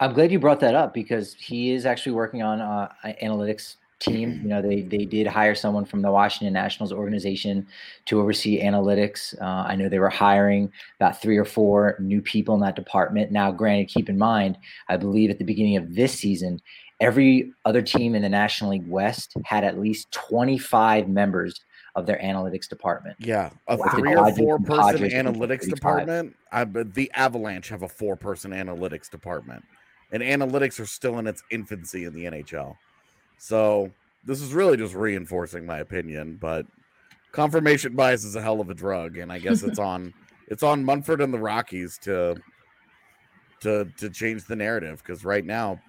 [0.00, 4.40] I'm glad you brought that up because he is actually working on uh, analytics team.
[4.42, 7.66] You know, they they did hire someone from the Washington Nationals organization
[8.06, 9.40] to oversee analytics.
[9.40, 13.30] Uh, I know they were hiring about three or four new people in that department.
[13.32, 16.60] Now, granted, keep in mind, I believe at the beginning of this season,
[17.00, 21.60] every other team in the National League West had at least 25 members
[21.94, 23.16] of their analytics department.
[23.20, 23.88] Yeah, a Wow.
[23.90, 26.34] three or four person analytics department.
[26.50, 29.64] I, the Avalanche have a four person analytics department,
[30.10, 32.76] and analytics are still in its infancy in the NHL.
[33.38, 33.90] So
[34.24, 36.38] this is really just reinforcing my opinion.
[36.40, 36.66] But
[37.32, 40.12] confirmation bias is a hell of a drug, and I guess it's on
[40.48, 42.36] it's on Monfort and the Rockies to
[43.60, 45.80] to to change the narrative because right now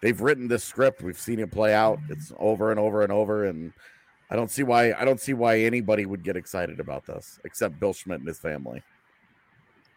[0.00, 1.02] they've written this script.
[1.02, 1.98] We've seen it play out.
[2.08, 3.72] It's over and over and over, and
[4.30, 7.80] I don't see why I don't see why anybody would get excited about this except
[7.80, 8.82] Bill Schmidt and his family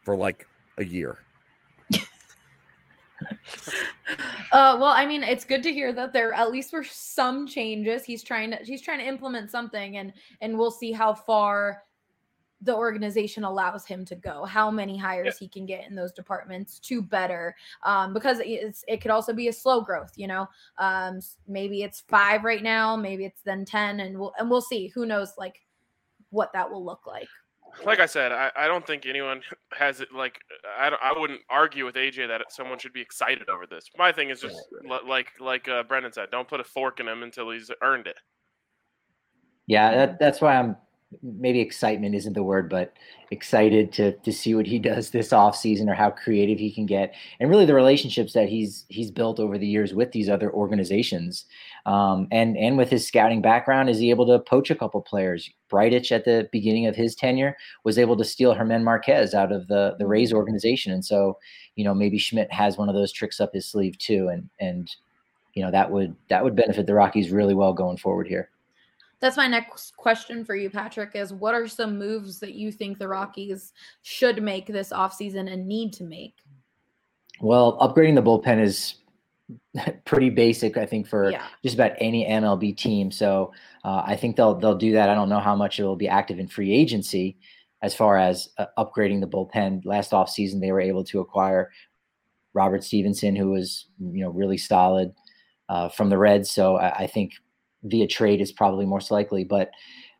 [0.04, 1.20] for like a year.
[4.52, 8.06] Uh, well, I mean, it's good to hear that there at least were some changes.
[8.06, 11.84] He's trying to he's trying to implement something, and and we'll see how far
[12.62, 16.80] the organization allows him to go, how many hires he can get in those departments
[16.80, 17.56] to better.
[17.84, 20.48] Um, because it's it could also be a slow growth, you know.
[20.78, 24.88] Um, maybe it's five right now, maybe it's then ten, and we'll and we'll see.
[24.88, 25.62] Who knows, like
[26.30, 27.28] what that will look like.
[27.84, 29.42] Like I said, I, I don't think anyone
[29.78, 30.12] has it.
[30.14, 30.40] Like
[30.78, 33.90] I don't, I wouldn't argue with AJ that someone should be excited over this.
[33.98, 34.58] My thing is just
[35.08, 38.18] like like uh, Brendan said, don't put a fork in him until he's earned it.
[39.68, 40.78] Yeah, that, that's why I'm
[41.22, 42.94] maybe excitement isn't the word, but
[43.32, 46.86] excited to to see what he does this off season or how creative he can
[46.86, 50.52] get, and really the relationships that he's he's built over the years with these other
[50.54, 51.46] organizations,
[51.86, 55.50] um, and and with his scouting background, is he able to poach a couple players?
[55.72, 59.68] Bridich at the beginning of his tenure was able to steal German Marquez out of
[59.68, 61.38] the the Rays organization, and so
[61.76, 64.90] you know maybe Schmidt has one of those tricks up his sleeve too, and and
[65.54, 68.50] you know that would that would benefit the Rockies really well going forward here.
[69.20, 72.98] That's my next question for you, Patrick, is what are some moves that you think
[72.98, 76.36] the Rockies should make this offseason and need to make?
[77.42, 78.96] Well, upgrading the bullpen is
[80.06, 81.46] pretty basic, I think, for Yeah.
[81.64, 83.12] just about any MLB team.
[83.12, 85.10] So uh, I think they'll they'll do that.
[85.10, 87.38] I don't know how much it will be active in free agency
[87.82, 89.86] as far as uh, upgrading the bullpen.
[89.86, 91.72] Last offseason, they were able to acquire
[92.54, 95.14] Robert Stephenson, who was you know really solid
[95.70, 96.50] uh, from the Reds.
[96.52, 97.34] So I, I think
[97.84, 99.44] via trade is probably most likely.
[99.44, 99.70] But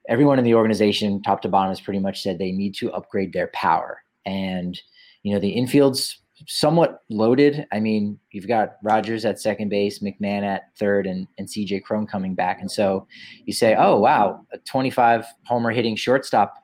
[0.08, 3.34] everyone in the organization, top to bottom, has pretty much said they need to upgrade
[3.34, 4.04] their power.
[4.26, 4.80] And
[5.24, 7.66] you know the infield's somewhat loaded.
[7.72, 12.08] I mean, you've got Rogers at second base, McMahon at third, and and CJ Cron
[12.08, 12.62] coming back.
[12.62, 13.08] And so
[13.46, 16.56] you say, oh wow, a 25 homer hitting shortstop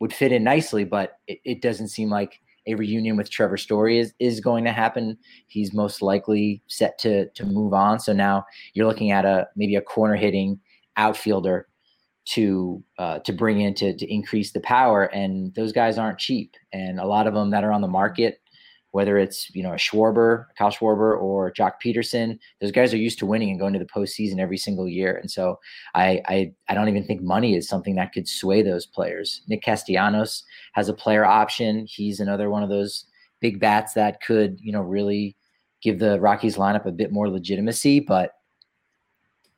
[0.00, 3.98] would fit in nicely, but it, it doesn't seem like a reunion with Trevor Story
[3.98, 5.18] is is going to happen.
[5.46, 8.00] He's most likely set to to move on.
[8.00, 10.60] So now you're looking at a maybe a corner hitting
[10.96, 11.68] outfielder
[12.26, 16.54] to uh, to bring in to to increase the power, and those guys aren't cheap.
[16.72, 18.40] And a lot of them that are on the market,
[18.94, 23.18] whether it's you know a Schwarber, Kyle Schwarber, or Joc Pederson, those guys are used
[23.18, 25.16] to winning and going to the postseason every single year.
[25.16, 25.58] And so
[25.96, 29.42] I I I don't even think money is something that could sway those players.
[29.48, 31.86] Nick Castellanos has a player option.
[31.88, 33.04] He's another one of those
[33.40, 35.36] big bats that could you know really
[35.82, 38.30] give the Rockies lineup a bit more legitimacy, but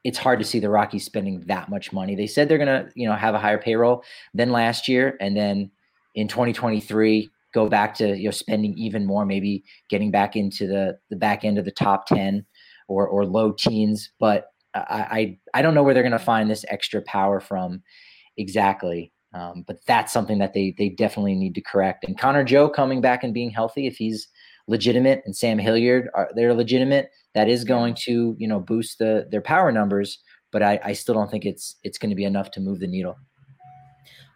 [0.02, 2.14] it's hard to see the Rockies spending that much money.
[2.14, 5.70] They said they're to, you know, have a higher payroll than last year and then
[6.14, 10.98] in 2023 go back to, you know, spending even more, maybe getting back into the
[11.08, 12.44] the back end of the top 10
[12.86, 16.50] or or low teens, but I I, I don't know where they're going to find
[16.50, 17.82] this extra power from
[18.36, 19.10] exactly.
[19.34, 22.04] Um, but that's something that they they definitely need to correct.
[22.04, 24.28] And Connor Joe coming back and being healthy, if he's
[24.68, 29.26] legitimate, and Sam Hilliard are they're legitimate, that is going to you know boost the
[29.30, 30.18] their power numbers.
[30.52, 32.86] But I, I still don't think it's it's going to be enough to move the
[32.86, 33.16] needle.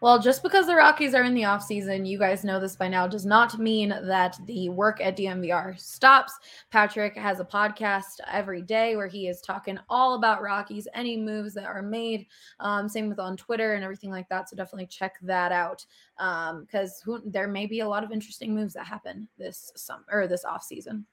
[0.00, 3.06] Well, just because the Rockies are in the offseason, you guys know this by now,
[3.06, 6.32] does not mean that the work at DNVR stops.
[6.70, 11.52] Patrick has a podcast every day where he is talking all about Rockies, any moves
[11.52, 12.26] that are made.
[12.60, 14.48] Um, same with on Twitter and everything like that.
[14.48, 15.84] So definitely check that out
[16.16, 20.26] because who there may be a lot of interesting moves that happen this summer or
[20.26, 21.04] this offseason.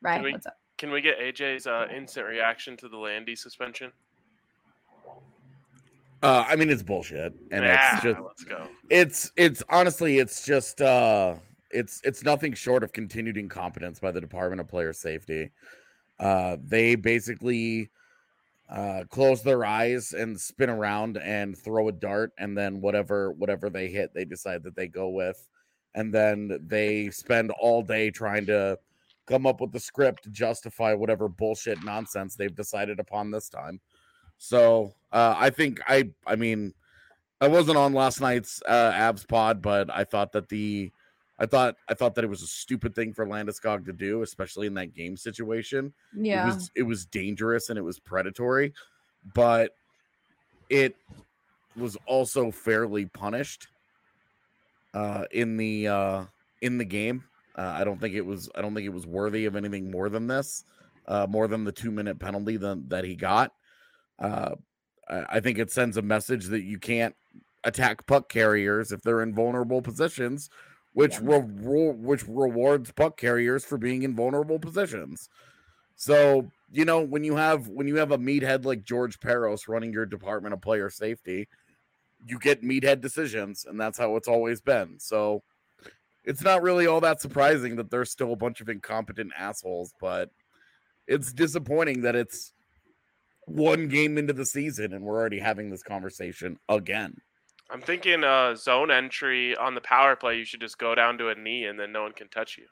[0.00, 0.16] Right?
[0.16, 0.58] Can we, What's up?
[0.78, 3.92] can we get AJ's uh, instant reaction to the Landy suspension?
[6.22, 8.68] Uh, I mean, it's bullshit, and Yeah, it's just let's go.
[8.90, 11.34] it's it's honestly it's just uh
[11.70, 15.50] it's it's nothing short of continued incompetence by the Department of Player Safety.
[16.20, 17.90] Uh, they basically
[18.68, 23.68] uh, close their eyes and spin around and throw a dart, and then whatever whatever
[23.68, 25.48] they hit, they decide that they go with,
[25.94, 28.78] and then they spend all day trying to
[29.26, 33.80] come up with the script to justify whatever bullshit nonsense they've decided upon this time.
[34.42, 36.74] So uh, I think I I mean
[37.40, 40.90] I wasn't on last night's uh, Avs pod, but I thought that the
[41.38, 44.66] I thought I thought that it was a stupid thing for Landeskog to do, especially
[44.66, 45.92] in that game situation.
[46.12, 46.42] Yeah.
[46.42, 48.74] It was it was dangerous and it was predatory,
[49.32, 49.76] but
[50.68, 50.96] it
[51.76, 53.68] was also fairly punished
[54.92, 56.24] uh in the uh
[56.62, 57.22] in the game.
[57.54, 60.08] Uh, I don't think it was I don't think it was worthy of anything more
[60.08, 60.64] than this,
[61.06, 63.52] uh more than the 2 minute penalty than, that he got.
[64.18, 64.56] Uh
[65.08, 67.14] I think it sends a message that you can't
[67.64, 70.48] attack puck carriers if they're in vulnerable positions,
[70.94, 75.28] which re- re- which rewards puck carriers for being in vulnerable positions.
[75.96, 79.92] So you know when you have when you have a meathead like George Parros running
[79.92, 81.48] your department of player safety,
[82.26, 84.98] you get meathead decisions, and that's how it's always been.
[84.98, 85.42] So
[86.24, 90.30] it's not really all that surprising that there's still a bunch of incompetent assholes, but
[91.06, 92.52] it's disappointing that it's
[93.46, 97.16] one game into the season and we're already having this conversation again.
[97.72, 100.36] I'm thinking uh, zone entry on the power play.
[100.36, 102.66] You should just go down to a knee, and then no one can touch you.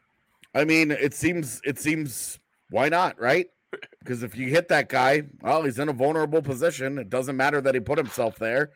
[0.55, 2.39] I mean, it seems it seems
[2.71, 3.47] why not, right?
[4.01, 6.99] Because if you hit that guy, well, he's in a vulnerable position.
[6.99, 8.71] It doesn't matter that he put himself there.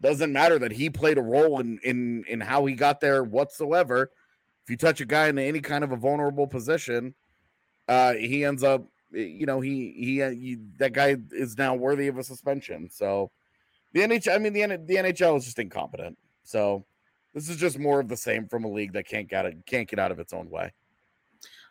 [0.00, 4.12] Doesn't matter that he played a role in in in how he got there whatsoever.
[4.62, 7.14] If you touch a guy in any kind of a vulnerable position,
[7.88, 12.08] uh, he ends up, you know, he he, uh, he that guy is now worthy
[12.08, 12.88] of a suspension.
[12.90, 13.30] So
[13.92, 16.18] the NHL, I mean, the the NHL is just incompetent.
[16.44, 16.84] So
[17.34, 19.88] this is just more of the same from a league that can't get it, can't
[19.88, 20.72] get out of its own way.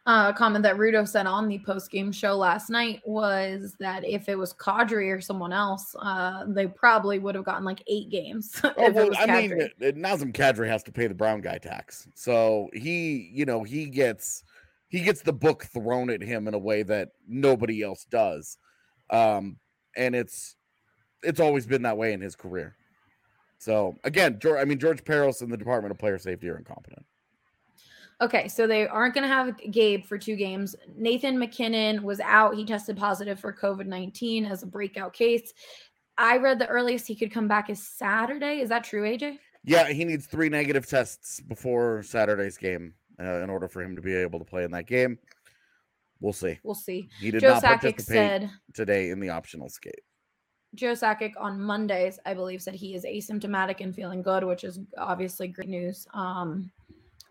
[0.06, 4.30] uh, comment that Rudo said on the post game show last night was that if
[4.30, 8.62] it was Kadri or someone else, uh, they probably would have gotten like eight games.
[8.78, 9.66] Oh, well, I mean, Kadri.
[9.90, 13.88] uh, Nazem Kadri has to pay the brown guy tax, so he, you know, he
[13.88, 14.44] gets
[14.90, 18.58] he gets the book thrown at him in a way that nobody else does,
[19.10, 19.58] um,
[19.96, 20.56] and it's
[21.24, 22.76] it's always been that way in his career.
[23.60, 27.06] So again, George, I mean, George Parros and the Department of Player Safety are incompetent.
[28.20, 30.76] Okay, so they aren't going to have Gabe for two games.
[30.96, 32.56] Nathan MacKinnon was out.
[32.56, 35.54] He tested positive for COVID 19 as a breakout case.
[36.18, 38.60] I read the earliest he could come back is Saturday.
[38.60, 39.38] Is that true, AJ?
[39.64, 44.01] Yeah, he needs three negative tests before Saturday's game uh, in order for him to
[44.01, 45.18] be able to play in that game.
[46.20, 46.57] We'll see.
[46.63, 47.09] We'll see.
[47.20, 50.01] He did Joe not Sakic participate said today in the optional skate.
[50.76, 54.80] Joe Sakic on Mondays, I believe, said he is asymptomatic and feeling good, which is
[54.97, 56.07] obviously great news.
[56.13, 56.72] Um,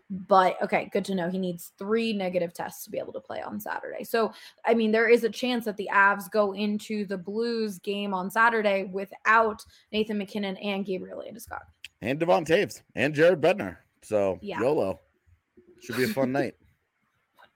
[0.09, 1.29] but okay, good to know.
[1.29, 4.05] He needs three negative tests to be able to play on Saturday.
[4.05, 4.31] So,
[4.65, 8.31] I mean, there is a chance that the Avs go into the Blues game on
[8.31, 11.59] Saturday without Nathan MacKinnon and Gabriel Landeskog.
[12.01, 13.77] and Devon Toews and Jared Bednar.
[14.01, 14.61] So Yeah.
[14.61, 15.01] YOLO.
[15.81, 16.55] Should be a fun night.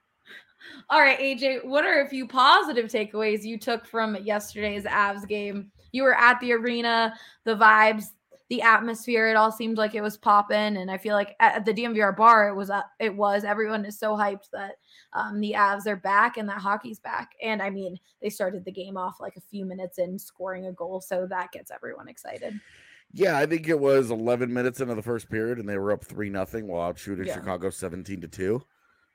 [0.90, 5.70] All right, AJ, what are a few positive takeaways you took from yesterday's Avs game?
[5.92, 7.14] You were at the arena,
[7.44, 8.06] the vibes,
[8.52, 10.76] the atmosphere, it all seemed like it was popping.
[10.76, 13.86] And I feel like at, at the DNVR bar, it was, uh, it was, everyone
[13.86, 14.72] is so hyped that
[15.14, 17.30] um, the Avs are back and that hockey's back.
[17.42, 20.72] And I mean, they started the game off like a few minutes in scoring a
[20.72, 21.00] goal.
[21.00, 22.60] So that gets everyone excited.
[23.12, 26.04] Yeah, I think it was 11 minutes into the first period, and they were up
[26.04, 27.34] three nothing while out shooting Yeah.
[27.34, 28.62] Chicago 17 to two.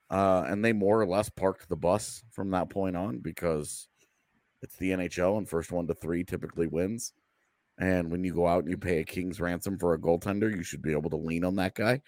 [0.09, 3.89] Uh, and they more or less parked the bus from that point on because
[4.61, 7.13] it's the NHL, and first one to three typically wins.
[7.79, 10.63] And when you go out and you pay a king's ransom for a goaltender, you
[10.63, 12.01] should be able to lean on that guy,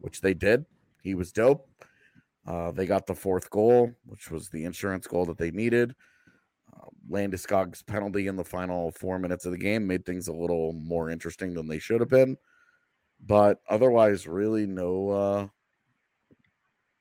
[0.00, 0.66] which they did.
[1.02, 1.68] He was dope.
[2.46, 5.94] Uh, they got the fourth goal, which was the insurance goal that they needed.
[6.76, 10.72] Uh, Landeskog's penalty in the final four minutes of the game made things a little
[10.74, 12.36] more interesting than they should have been.
[13.20, 15.48] But otherwise, really no uh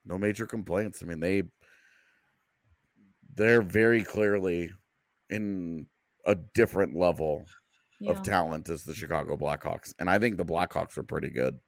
[0.06, 1.02] no major complaints.
[1.02, 1.44] I mean, they
[3.34, 4.72] they're very clearly
[5.30, 5.88] in
[6.26, 7.46] a different level
[8.00, 8.12] Yeah.
[8.12, 9.94] of talent as the Chicago Blackhawks.
[10.00, 11.60] And I think the Blackhawks are pretty good.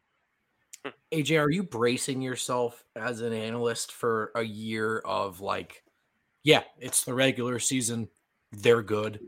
[1.11, 5.83] AJ, are you bracing yourself as an analyst for a year of like,
[6.47, 8.07] yeah, it's the regular season,
[8.53, 9.19] they're good,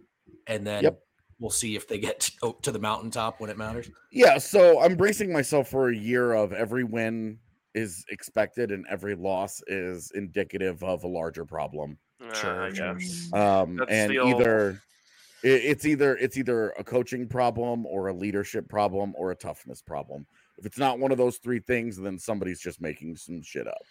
[0.47, 0.99] and then Yep.
[1.37, 3.91] we'll see if they get to, to the mountaintop when it matters?
[4.09, 7.37] Yeah, so I'm bracing myself for a year of every win
[7.75, 11.97] is expected and every loss is indicative of a larger problem.
[12.23, 13.29] Uh, Sure, I guess.
[13.33, 14.81] Um, That's and old- either
[15.43, 19.81] it, it's either it's either a coaching problem or a leadership problem or a toughness
[19.81, 20.25] problem.
[20.59, 23.81] If it's not one of those three things, then somebody's just making some shit up.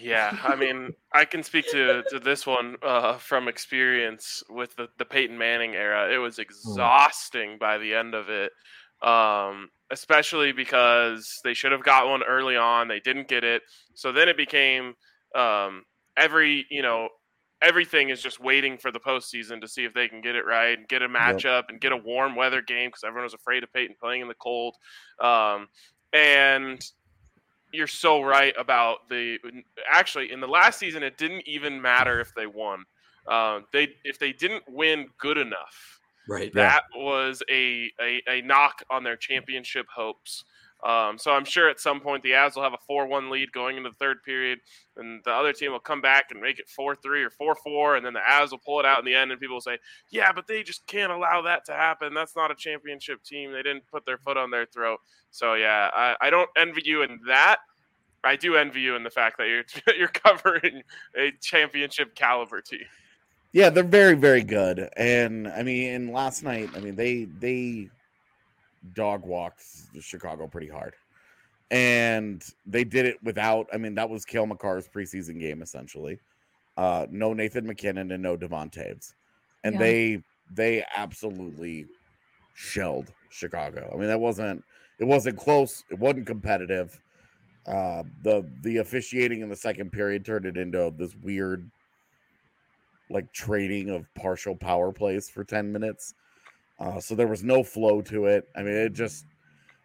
[0.00, 4.88] Yeah, I mean, I can speak to, to this one uh, from experience with the,
[4.98, 6.12] the Peyton Manning era.
[6.12, 8.52] It was exhausting by the end of it,
[9.02, 12.88] um, especially because they should have got one early on.
[12.88, 13.62] They didn't get it.
[13.94, 14.94] So then it became
[15.34, 15.84] um,
[16.16, 17.08] every, you know,
[17.62, 20.76] everything is just waiting for the postseason to see if they can get it right
[20.78, 23.72] and get a matchup and get a warm weather game because everyone was afraid of
[23.72, 24.74] Peyton playing in the cold.
[25.20, 25.68] Um,
[26.14, 26.80] and
[27.72, 29.36] you're so right about the
[29.90, 32.84] actually in the last season it didn't even matter if they won
[33.28, 36.50] um, they if they didn't win good enough Right.
[36.54, 40.44] that was a, a, a knock on their championship hopes
[40.84, 43.76] um, so i'm sure at some point the avs will have a 4-1 lead going
[43.76, 44.58] into the third period
[44.96, 48.12] and the other team will come back and make it 4-3 or 4-4 and then
[48.12, 49.78] the avs will pull it out in the end and people will say
[50.10, 53.62] yeah but they just can't allow that to happen that's not a championship team they
[53.62, 54.98] didn't put their foot on their throat
[55.30, 57.58] so yeah i, I don't envy you in that
[58.24, 59.64] I do envy you in the fact that you're
[59.98, 60.82] you're covering
[61.16, 62.86] a championship caliber team.
[63.52, 64.88] Yeah, they're very, very good.
[64.96, 67.88] And I mean, and last night, I mean, they they
[68.92, 69.64] dog walked
[70.00, 70.94] Chicago pretty hard.
[71.70, 76.20] And they did it without, I mean, that was Cale Makar's preseason game essentially.
[76.76, 79.14] Uh no Nathan MacKinnon and no Devon Toews.
[79.64, 79.80] And Yeah.
[79.80, 81.86] they they absolutely
[82.54, 83.90] shelled Chicago.
[83.92, 84.64] I mean, that wasn't
[84.98, 85.82] it wasn't close.
[85.90, 87.00] It wasn't competitive.
[87.66, 91.70] Uh, the the officiating in the second period turned it into this weird,
[93.10, 96.14] like trading of partial power plays for ten minutes.
[96.78, 98.48] Uh, so there was no flow to it.
[98.56, 99.26] I mean, it just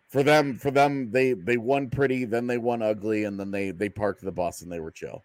[0.07, 3.71] for them for them they they won pretty, then they won ugly, and then they
[3.71, 5.23] they parked the bus and they were chill.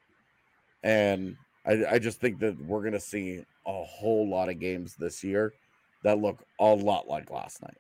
[0.83, 1.37] And
[1.67, 5.55] I, I just think that we're gonna see a whole lot of games this year
[6.03, 7.79] that look a lot like last night.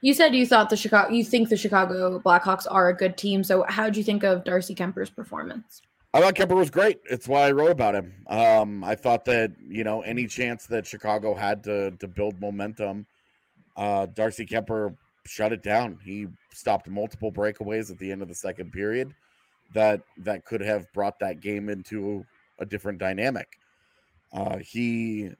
[0.00, 3.44] You said you thought the Chicago, you think the Chicago Blackhawks are a good team.
[3.44, 5.82] So, how do you think of Darcy Kuemper's performance?
[6.18, 6.98] I thought Kuemper was great.
[7.08, 8.12] It's why I wrote about him.
[8.26, 13.06] Um, I thought that you know any chance that Chicago had to to build momentum,
[13.76, 14.96] uh, Darcy Kuemper
[15.26, 16.00] shut it down.
[16.04, 19.14] He stopped multiple breakaways at the end of the second period
[19.74, 22.26] that that could have brought that game into
[22.58, 23.56] a different dynamic.
[24.32, 25.30] Uh, he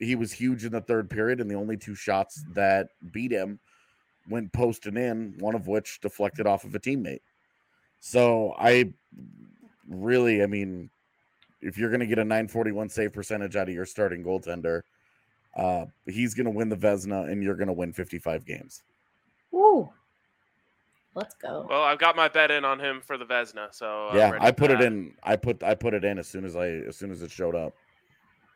[0.00, 3.60] he was huge in the third period, and the only two shots that beat him
[4.28, 7.20] went posting in, one of which deflected off of a teammate.
[8.00, 8.92] So I
[9.88, 10.90] really, I mean,
[11.60, 14.82] if you're going to get a 941 save percentage out of your starting goaltender,
[15.56, 18.82] uh, he's going to win the Vezina and you're going to win 55 games.
[19.50, 19.90] Woo!
[21.14, 21.66] Let's go.
[21.68, 24.70] Well, I've got my bet in on him for the Vezina, so yeah, I put
[24.70, 25.14] it in.
[25.24, 27.56] I put I put it in as soon as I as soon as it showed
[27.56, 27.74] up.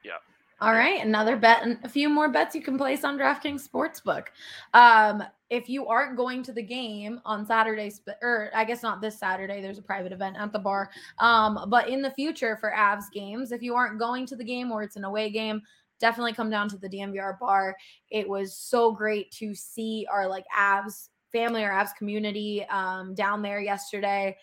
[0.04, 0.18] Yeah.
[0.60, 4.26] All right, another bet and a few more bets you can place on DraftKings Sportsbook.
[4.74, 7.92] Um, if you aren't going to the game on Saturday,
[8.22, 10.90] or I guess not this Saturday, there's a private event at the bar.
[11.18, 14.72] Um, but in the future for Avs games, if you aren't going to the game
[14.72, 15.60] or it's an away game,
[16.00, 17.76] definitely come down to the DNVR bar.
[18.08, 23.42] It was so great to see our like Avs family or Avs community um, down
[23.42, 24.34] there yesterday.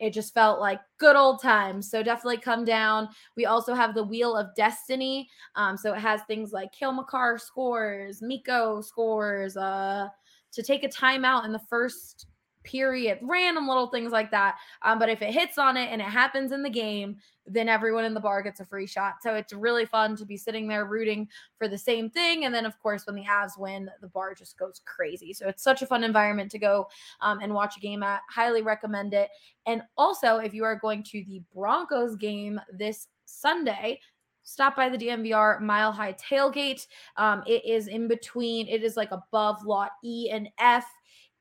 [0.00, 1.90] It just felt like good old times.
[1.90, 3.10] So definitely come down.
[3.36, 5.28] We also have the Wheel of Destiny.
[5.56, 10.08] Um, so it has things like Cale Makar scores, Mikko scores, uh,
[10.54, 12.26] to take a timeout in the first
[12.64, 14.56] period, random little things like that.
[14.82, 18.06] Um, but if it hits on it and it happens in the game, then everyone
[18.06, 19.16] in the bar gets a free shot.
[19.22, 21.28] So it's really fun to be sitting there rooting
[21.58, 22.46] for the same thing.
[22.46, 25.34] And then, of course, when the Avs win, the bar just goes crazy.
[25.34, 26.88] So it's such a fun environment to go
[27.20, 28.22] um, and watch a game at.
[28.30, 29.28] Highly recommend it.
[29.66, 34.00] And also, if you are going to the Broncos game this Sunday,
[34.44, 36.86] stop by the DNVR Mile High Tailgate.
[37.16, 40.86] Um, it is in between, it is like above lot E and F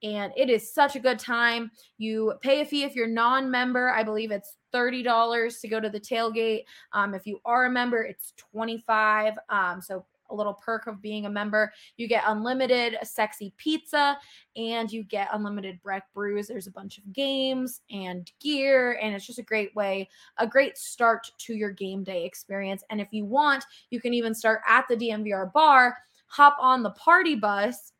[0.03, 1.71] and it is such a good time.
[1.97, 3.89] You pay a fee if you're non-member.
[3.89, 6.63] I believe it's $30 to go to the tailgate.
[6.91, 9.35] Um, if you are a member, it's 25.
[9.49, 11.71] Um, so a little perk of being a member.
[11.97, 14.17] You get unlimited sexy pizza
[14.55, 16.47] and you get unlimited Breck brews.
[16.47, 20.78] There's a bunch of games and gear, and it's just a great way, a great
[20.78, 22.84] start to your game day experience.
[22.89, 25.97] And if you want, you can even start at the DNVR bar,
[26.28, 27.92] hop on the party bus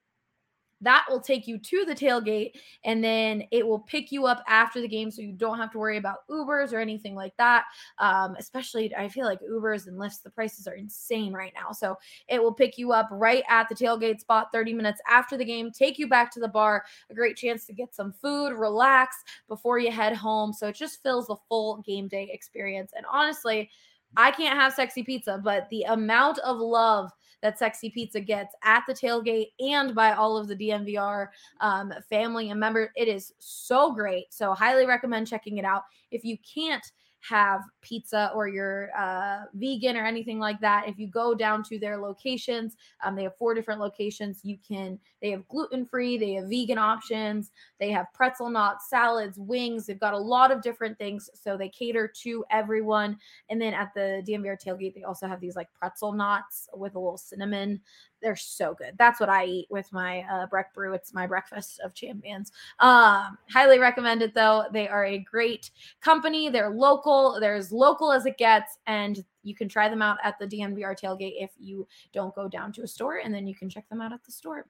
[0.84, 2.52] that will take you to the tailgate
[2.86, 5.80] and then it will pick you up after the game so you don't have to
[5.80, 7.64] worry about ubers or anything like that
[8.00, 11.72] um, especially i feel like ubers and Lyfts the prices are insane right now.
[11.72, 15.46] So it will pick you up right at the tailgate spot 30 minutes after the
[15.46, 19.18] game take you back to the bar a great chance to get some food relax
[19.48, 20.54] before you head home.
[20.54, 22.92] So it just fills the full game day experience.
[22.96, 23.70] And honestly
[24.18, 27.12] I can't have sexy pizza, but the amount of love
[27.44, 31.28] that Sexy Pizza gets at the tailgate and by all of the DNVR
[31.60, 32.90] um, family and members.
[32.96, 34.34] It is so great.
[34.34, 35.84] So, highly recommend checking it out.
[36.10, 36.90] If you can't
[37.30, 41.80] have pizza or you're uh, vegan or anything like that, if you go down to
[41.80, 44.42] their locations, um, they have four different locations.
[44.44, 49.38] You can, they have gluten free, they have vegan options, they have pretzel knots, salads,
[49.40, 49.86] wings.
[49.86, 51.30] They've got a lot of different things.
[51.34, 53.18] So they cater to everyone.
[53.50, 57.00] And then at the DNVR tailgate, they also have these like pretzel knots with a
[57.00, 57.80] little cinnamon
[58.24, 58.96] they're so good.
[58.98, 60.94] That's what I eat with my uh, Breck Brew.
[60.94, 62.52] It's my breakfast of champions.
[62.80, 64.64] Um, highly recommend it though.
[64.72, 65.70] They are a great
[66.02, 66.50] company.
[66.50, 67.38] They're local.
[67.40, 70.98] They're as local as it gets, and you can try them out at the DNVR
[71.00, 74.02] tailgate if you don't go down to a store, and then you can check them
[74.02, 74.66] out at the store.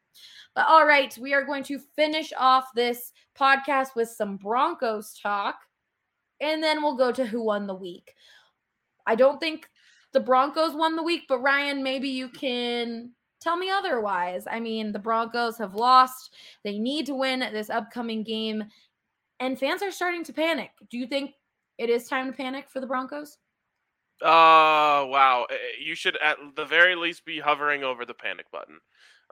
[0.56, 5.56] But all right, we are going to finish off this podcast with some Broncos talk,
[6.42, 8.16] and then we'll go to who won the week.
[9.06, 9.70] I don't think
[10.14, 13.12] the Broncos won the week, but Ryan, maybe you can
[13.44, 14.46] tell me otherwise.
[14.50, 16.34] I mean, the Broncos have lost.
[16.64, 18.64] They need to win this upcoming game,
[19.40, 20.72] and fans are starting to panic.
[20.90, 21.34] Do you think
[21.78, 23.38] it is time to panic for the Broncos?
[24.22, 25.46] Uh, wow.
[25.50, 28.80] Eh, eh, you should at the very least be hovering over the panic button.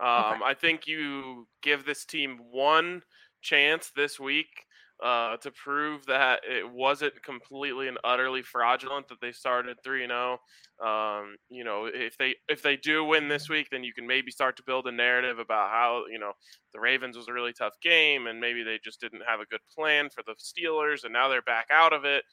[0.01, 0.41] Um, okay.
[0.45, 3.03] I think you give this team one
[3.41, 4.65] chance this week
[5.01, 10.11] uh, to prove that it wasn't completely and utterly fraudulent that they started 3 and
[10.11, 10.37] 0.
[10.83, 14.31] Um, you know, if they if they do win this week, then you can maybe
[14.31, 16.33] start to build a narrative about how, you know,
[16.73, 19.61] the Ravens was a really tough game and maybe they just didn't have a good
[19.75, 22.23] plan for the Steelers and now they're back out of it.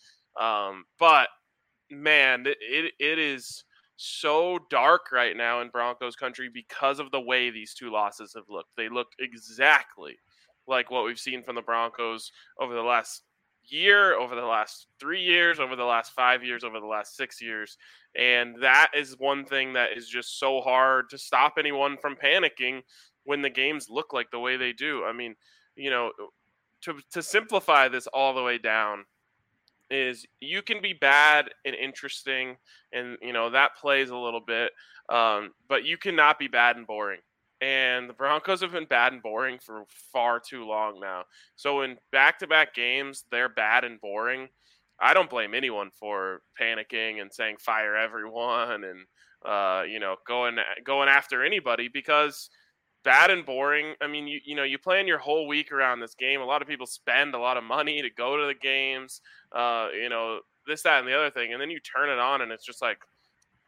[0.40, 1.28] Um, but
[1.90, 3.64] man, it, it is
[3.96, 8.44] so dark right now in Broncos country because of the way these two losses have
[8.48, 8.70] looked.
[8.76, 10.16] They looked exactly
[10.68, 13.22] like what we've seen from the Broncos over the last
[13.64, 17.40] year, over the last three years, over the last five years, over the last six
[17.40, 17.76] years.
[18.16, 22.82] And that is one thing that is just so hard to stop anyone from panicking
[23.24, 25.04] when the games look like the way they do.
[25.04, 25.34] I mean,
[25.76, 26.12] you know,
[26.82, 29.04] to, to simplify this all the way down,
[29.90, 32.56] is you can be bad and interesting
[32.92, 34.72] and you know that plays a little bit
[35.08, 37.20] um, but you cannot be bad and boring
[37.60, 41.24] and the Broncos have been bad and boring for far too long now.
[41.56, 44.48] So in back-to-back games, they're bad and boring.
[45.00, 49.06] I don't blame anyone for panicking and saying fire everyone and
[49.44, 52.50] uh, you know going going after anybody because
[53.04, 53.94] bad and boring.
[54.00, 56.40] I mean, you you know you plan your whole week around this game.
[56.40, 59.20] A lot of people spend a lot of money to go to the games.
[59.52, 62.42] Uh, you know this, that, and the other thing, and then you turn it on
[62.42, 62.98] and it's just like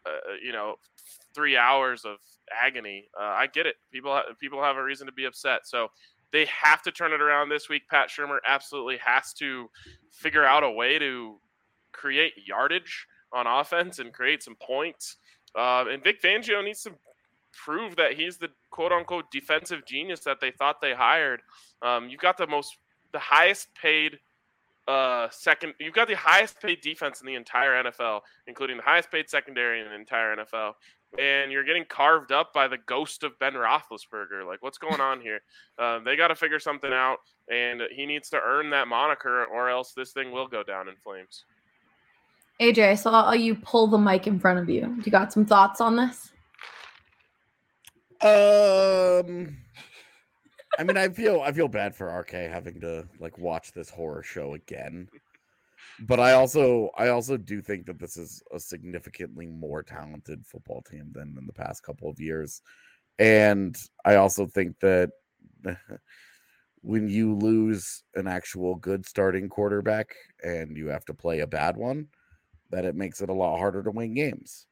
[0.06, 0.76] uh, you know
[1.34, 2.18] three hours of
[2.50, 3.08] agony.
[3.18, 3.76] Uh, I get it.
[3.92, 5.60] People ha- people have a reason to be upset.
[5.64, 5.88] So
[6.32, 7.88] they have to turn it around this week.
[7.88, 9.68] Pat Shurmur absolutely has to
[10.12, 11.38] figure out a way to
[11.92, 15.16] create yardage on offense and create some points.
[15.56, 16.92] Uh, and Vic Fangio needs to
[17.52, 21.42] prove that he's the quote unquote defensive genius that they thought they hired.
[21.82, 22.76] Um, you've got the most,
[23.12, 24.18] the highest paid
[24.86, 25.74] uh, second.
[25.78, 29.80] You've got the highest paid defense in the entire NFL, including the highest paid secondary
[29.80, 30.74] in the entire NFL
[31.18, 34.46] and you're getting carved up by the ghost of Ben Roethlisberger.
[34.46, 35.40] Like, what's going on here?
[35.78, 37.18] Uh, they got to figure something out,
[37.50, 40.94] and he needs to earn that moniker, or else this thing will go down in
[41.02, 41.44] flames.
[42.60, 45.00] AJ, I saw you pull the mic in front of you.
[45.04, 46.32] You got some thoughts on this?
[48.22, 49.56] Um,
[50.78, 54.22] I mean, I feel I feel bad for RK having to like watch this horror
[54.22, 55.08] show again
[56.06, 60.82] but I also I also do think that this is a significantly more talented football
[60.82, 62.62] team than in the past couple of years.
[63.18, 65.10] And I also think that
[66.82, 71.76] when you lose an actual good starting quarterback and you have to play a bad
[71.76, 72.06] one,
[72.70, 74.66] that it makes it a lot harder to win games.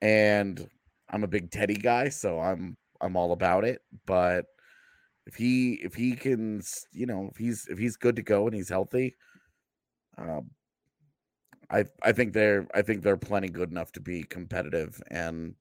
[0.00, 0.68] And
[1.10, 4.46] I'm a big Teddy guy, so I'm I'm all about it, but
[5.26, 8.54] if he if he can, you know, if he's if he's good to go and
[8.54, 9.16] he's healthy,
[10.18, 10.50] um,
[11.70, 15.54] I I think they're I think they're plenty good enough to be competitive and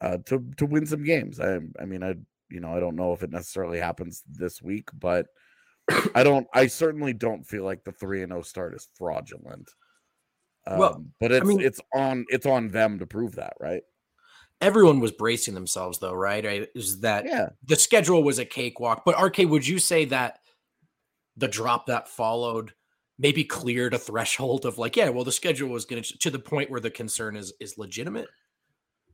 [0.00, 1.40] uh, to to win some games.
[1.40, 2.14] I I mean I
[2.50, 5.26] you know I don't know if it necessarily happens this week, but
[6.14, 9.70] I don't I certainly don't feel like the three and zero oh start is fraudulent.
[10.66, 13.82] Um, well, but it's I mean, it's on it's on them to prove that, right?
[14.60, 16.44] Everyone was bracing themselves, though, right?
[16.44, 16.68] right?
[16.74, 17.50] Is that yeah?
[17.64, 20.40] The schedule was a cakewalk, but RK, would you say that
[21.36, 22.72] the drop that followed
[23.18, 26.38] maybe cleared a threshold of like, yeah, well, the schedule was going to to the
[26.38, 28.28] point where the concern is is legitimate.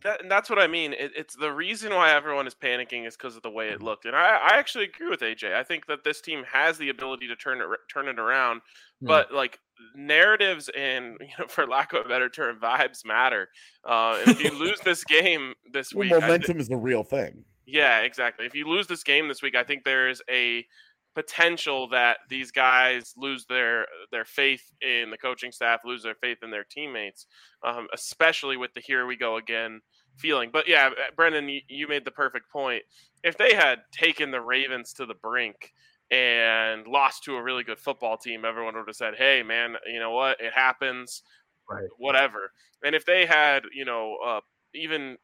[0.05, 0.93] That, and that's what I mean.
[0.93, 4.05] It, it's the reason why everyone is panicking is because of the way it looked.
[4.05, 5.55] And I, I actually agree with AJ.
[5.55, 8.61] I think that this team has the ability to turn it turn it around.
[9.03, 9.09] Mm.
[9.09, 9.59] But like
[9.97, 13.49] narratives and you know, for lack of a better term, vibes matter.
[13.83, 17.45] Uh, if you lose this game this well, week, momentum th- is the real thing.
[17.67, 18.45] Yeah, exactly.
[18.45, 20.67] If you lose this game this week, I think there is a
[21.15, 26.39] potential that these guys lose their their faith in the coaching staff, lose their faith
[26.43, 27.27] in their teammates,
[27.65, 29.81] um, especially with the "here we go again"
[30.17, 30.51] feeling.
[30.53, 32.83] But yeah, uh, Brendan, you, you made the perfect point.
[33.23, 35.73] If they had taken the Ravens to the brink
[36.11, 40.01] and lost to a really good football team, everyone would have said, "Hey, man, you
[40.01, 40.41] know what?
[40.41, 41.23] It happens.
[41.69, 41.89] Right.
[41.99, 42.53] Whatever."
[42.85, 44.41] And if they had, you know, uh,
[44.75, 45.17] even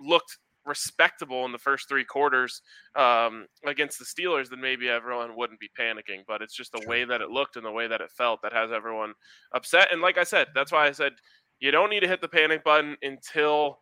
[0.00, 2.62] looked respectable in the first three quarters
[2.96, 6.22] um, against the Steelers, then maybe everyone wouldn't be panicking.
[6.26, 6.88] But it's just the sure.
[6.88, 9.14] way that it looked and the way that it felt that has everyone
[9.52, 9.88] upset.
[9.92, 11.12] And like I said, that's why I said
[11.60, 13.78] you don't need to hit the panic button until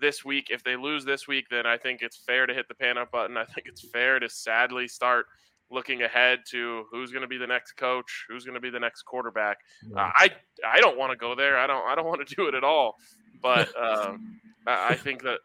[0.00, 0.48] this week.
[0.50, 3.36] If they lose this week, then I think it's fair to hit the panic button.
[3.36, 5.26] I think it's fair to sadly start
[5.70, 8.80] looking ahead to who's going to be the next coach, who's going to be the
[8.80, 9.58] next quarterback.
[9.94, 10.30] Uh, I
[10.66, 11.58] I don't want to go there.
[11.58, 12.96] I don't I don't want to do it at all.
[13.42, 15.38] But um, I think that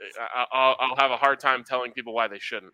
[0.51, 2.73] I'll, I'll have a hard time telling people why they shouldn't.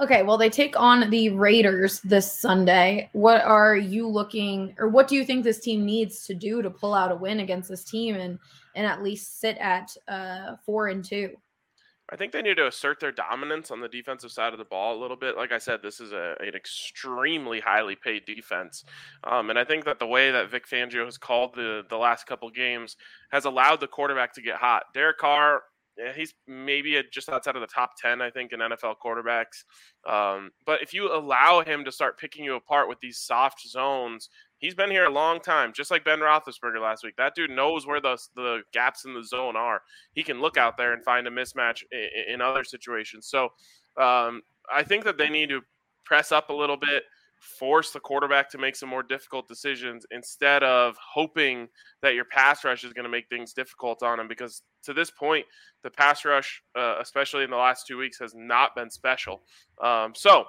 [0.00, 3.10] Okay, well, they take on the Raiders this Sunday.
[3.12, 6.70] What are you looking, or what do you think this team needs to do to
[6.70, 8.38] pull out a win against this team and
[8.74, 11.36] and at least sit at uh, four and two?
[12.10, 14.98] I think they need to assert their dominance on the defensive side of the ball
[14.98, 15.36] a little bit.
[15.36, 18.84] Like I said, this is a, an extremely highly paid defense,
[19.24, 22.26] um, and I think that the way that Vic Fangio has called the the last
[22.26, 22.96] couple games
[23.30, 24.84] has allowed the quarterback to get hot.
[24.92, 25.62] Derek Carr,
[26.16, 29.64] he's maybe just outside of the top ten, I think, in NFL quarterbacks.
[30.08, 34.28] Um, but if you allow him to start picking you apart with these soft zones
[34.60, 37.16] He's been here a long time, just like Ben Roethlisberger last week.
[37.16, 39.80] That dude knows where the the gaps in the zone are.
[40.12, 43.26] He can look out there and find a mismatch in, in other situations.
[43.26, 43.44] So
[43.96, 44.42] um,
[44.72, 45.62] I think that they need to
[46.04, 47.04] press up a little bit,
[47.58, 51.66] force the quarterback to make some more difficult decisions instead of hoping
[52.02, 54.28] that your pass rush is going to make things difficult on him.
[54.28, 55.46] Because to this point,
[55.82, 59.40] the pass rush, uh, especially in the last two weeks, has not been special.
[59.82, 60.44] Um, so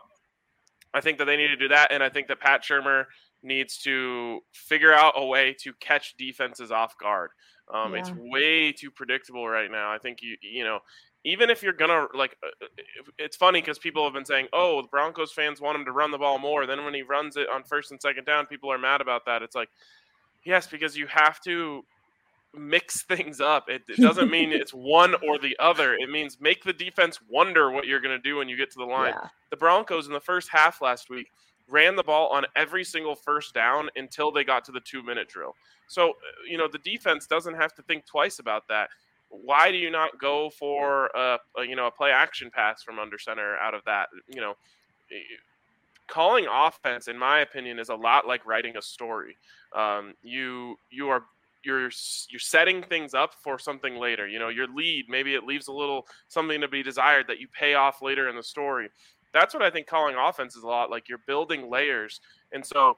[0.93, 3.05] I think that they need to do that, and I think that Pat Shurmur
[3.43, 7.31] needs to figure out a way to catch defenses off guard.
[7.73, 8.01] Um, yeah.
[8.01, 9.91] It's way too predictable right now.
[9.91, 10.79] I think you you know
[11.23, 14.81] even if you're gonna like, uh, uh, it's funny because people have been saying, "Oh,
[14.81, 17.47] the Broncos fans want him to run the ball more." Then when he runs it
[17.49, 19.43] on first and second down, people are mad about that.
[19.43, 19.69] It's like,
[20.45, 21.83] yes, because you have to
[22.55, 23.69] mix things up.
[23.69, 25.93] It, it doesn't mean it's one or the other.
[25.93, 28.85] It means make the defense wonder what you're gonna do when you get to the
[28.85, 29.13] line.
[29.15, 29.29] Yeah.
[29.51, 31.27] The Broncos in the first half last week
[31.71, 35.29] ran the ball on every single first down until they got to the two minute
[35.29, 35.55] drill.
[35.87, 36.13] So, uh,
[36.49, 38.89] you know, the defense doesn't have to think twice about that.
[39.29, 42.99] Why do you not go for a, a you know a play action pass from
[42.99, 44.09] under center out of that?
[44.27, 44.53] You know,
[46.07, 49.37] calling offense, in my opinion, is a lot like writing a story.
[49.73, 51.23] Um, you you are
[51.63, 51.89] you're
[52.29, 54.27] you're setting things up for something later.
[54.27, 57.47] You know, your lead maybe it leaves a little something to be desired that you
[57.57, 58.89] pay off later in the story
[59.33, 62.21] that's what I think calling offense is a lot like you're building layers.
[62.51, 62.97] And so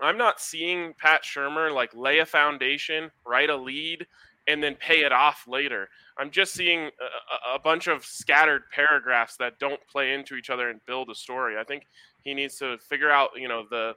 [0.00, 4.06] I'm not seeing Pat Shurmur like lay a foundation, write a lead,
[4.46, 5.88] and then pay it off later.
[6.18, 10.68] I'm just seeing a, a, bunch of scattered paragraphs that don't play into each other
[10.68, 11.58] and build a story.
[11.58, 11.86] I think
[12.22, 13.94] he needs to figure out, you know, the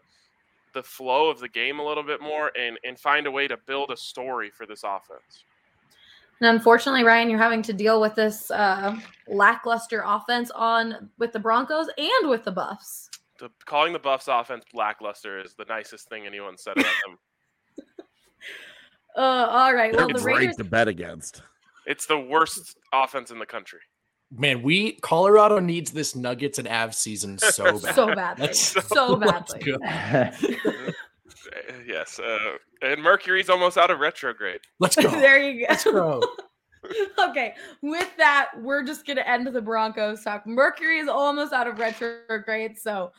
[0.74, 3.58] the flow of the game a little bit more and and find a way to
[3.66, 5.44] build a story for this offense.
[6.40, 8.96] And unfortunately, Ryan, you're having to deal with this uh,
[9.28, 13.10] lackluster offense on with the Broncos and with the Buffs.
[13.40, 17.18] The, calling the Buffs offense lackluster is the nicest thing anyone said about them.
[19.18, 19.96] uh, all right.
[19.96, 21.42] Well, it's the Raiders right to bet against.
[21.86, 23.80] It's the worst offense in the country.
[24.30, 27.96] Man, we Colorado needs this Nuggets and Avs season so bad.
[27.96, 28.54] so badly.
[28.54, 29.74] So, so badly.
[31.86, 32.20] Yes.
[32.20, 34.62] Uh, and Mercury's almost out of retrograde.
[34.80, 35.10] Let's go.
[35.10, 35.66] there you go.
[35.70, 36.24] Let's go.
[37.30, 40.46] okay, with that, we're just gonna end the Broncos talk.
[40.46, 43.12] Mercury is almost out of retrograde, so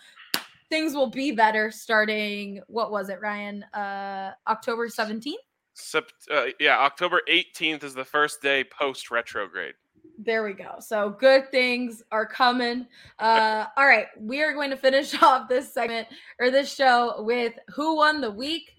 [0.71, 2.61] things will be better starting.
[2.69, 3.63] What was it, Ryan?
[3.75, 5.41] Uh, October seventeenth.
[5.77, 9.75] Sept- uh, yeah, October eighteenth is the first day post retrograde.
[10.21, 10.75] There we go.
[10.81, 12.89] So good things are coming.
[13.21, 16.09] Uh, all right, we are going to finish off this segment
[16.41, 18.73] or this show with who won the week.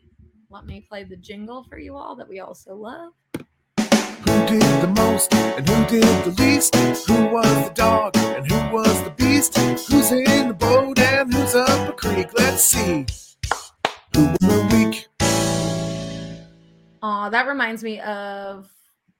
[0.49, 3.13] Let me play the jingle for you all that we also love.
[3.37, 6.75] Who did the most and who did the least?
[6.75, 9.57] Who was the dog and who was the beast?
[9.57, 12.27] Who's in the boat and who's up a creek?
[12.37, 13.05] Let's see.
[14.13, 15.07] Who won the week?
[17.01, 18.69] Aw, that reminds me of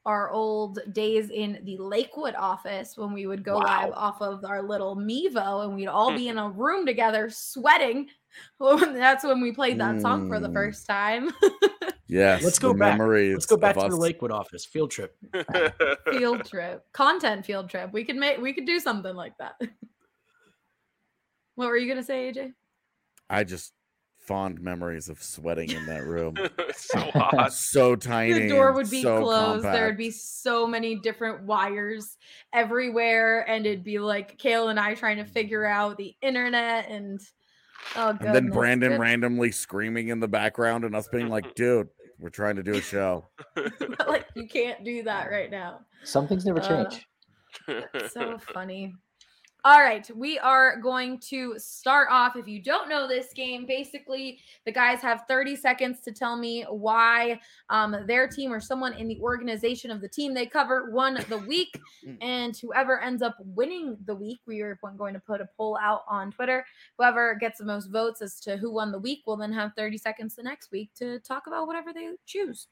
[0.06, 3.64] our old days in the Lakewood office when we would go wow.
[3.64, 8.08] live off of our little Mevo and we'd all be in a room together sweating.
[8.60, 10.54] That's when we played that song for the mm.
[10.54, 11.32] first time.
[12.08, 12.44] yes.
[12.44, 13.00] Let's go back.
[13.00, 13.90] Let's go back to us.
[13.90, 14.66] the Lakewood office.
[14.66, 15.16] Field trip.
[16.12, 16.86] field trip.
[16.94, 17.92] Content field trip.
[17.92, 19.56] We could make we could do something like that.
[21.56, 22.54] What were you gonna say, AJ?
[23.30, 23.74] I just
[24.30, 26.36] fond memories of sweating in that room.
[26.76, 27.52] so hot.
[27.52, 28.42] so tiny.
[28.42, 29.64] The door would be so closed.
[29.64, 29.76] Compact.
[29.76, 32.16] There would be so many different wires
[32.54, 33.42] everywhere.
[33.50, 37.20] And it'd be like Kale and I trying to figure out the internet and
[37.96, 38.28] oh goodness.
[38.28, 39.00] And then Brandon Good.
[39.00, 41.88] randomly screaming in the background and us being like, dude,
[42.20, 43.26] we're trying to do a show.
[44.08, 45.80] like you can't do that right now.
[46.04, 47.08] Some things never change.
[47.68, 48.94] Uh, so funny.
[49.66, 52.38] All right, we are going to start off.
[52.38, 56.64] If you don't know this game, basically, the guys have 30 seconds to tell me
[56.70, 61.20] why um, their team or someone in the organization of the team they cover won
[61.28, 61.78] the week.
[62.22, 66.04] and whoever ends up winning the week, we are going to put a poll out
[66.08, 66.66] on Twitter.
[66.98, 69.98] Whoever gets the most votes as to who won the week will then have 30
[69.98, 72.68] seconds the next week to talk about whatever they choose.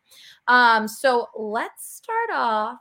[0.48, 2.80] Um, so let's start off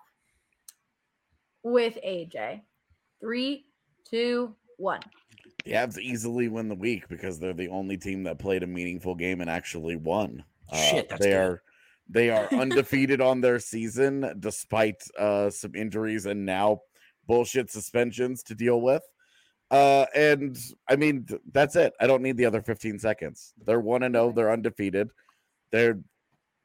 [1.64, 2.62] with AJ.
[3.20, 3.64] Three,
[4.08, 5.00] two, one.
[5.64, 9.14] The Avs easily win the week because they're the only team that played a meaningful
[9.14, 10.44] game and actually won.
[10.70, 11.34] Uh, Shit, they good.
[11.34, 11.62] are
[12.08, 16.82] They are undefeated on their season despite uh, some injuries and now
[17.26, 19.02] bullshit suspensions to deal with.
[19.70, 20.56] Uh, and
[20.88, 21.92] I mean, that's it.
[22.00, 23.52] I don't need the other 15 seconds.
[23.64, 24.30] They're one and zero.
[24.32, 25.10] They're undefeated.
[25.72, 25.98] They're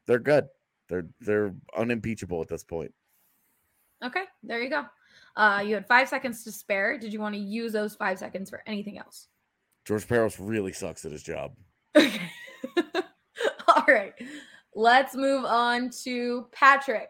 [0.06, 0.46] they're good.
[0.90, 2.94] They're they're unimpeachable at this point.
[4.04, 4.86] Okay, there you go.
[5.36, 6.98] Uh, you had five seconds to spare.
[6.98, 9.28] Did you want to use those five seconds for anything else?
[9.86, 11.54] George Parros really sucks at his job.
[11.96, 12.22] Okay.
[13.68, 14.14] All right,
[14.76, 17.10] let's move on to Patrick.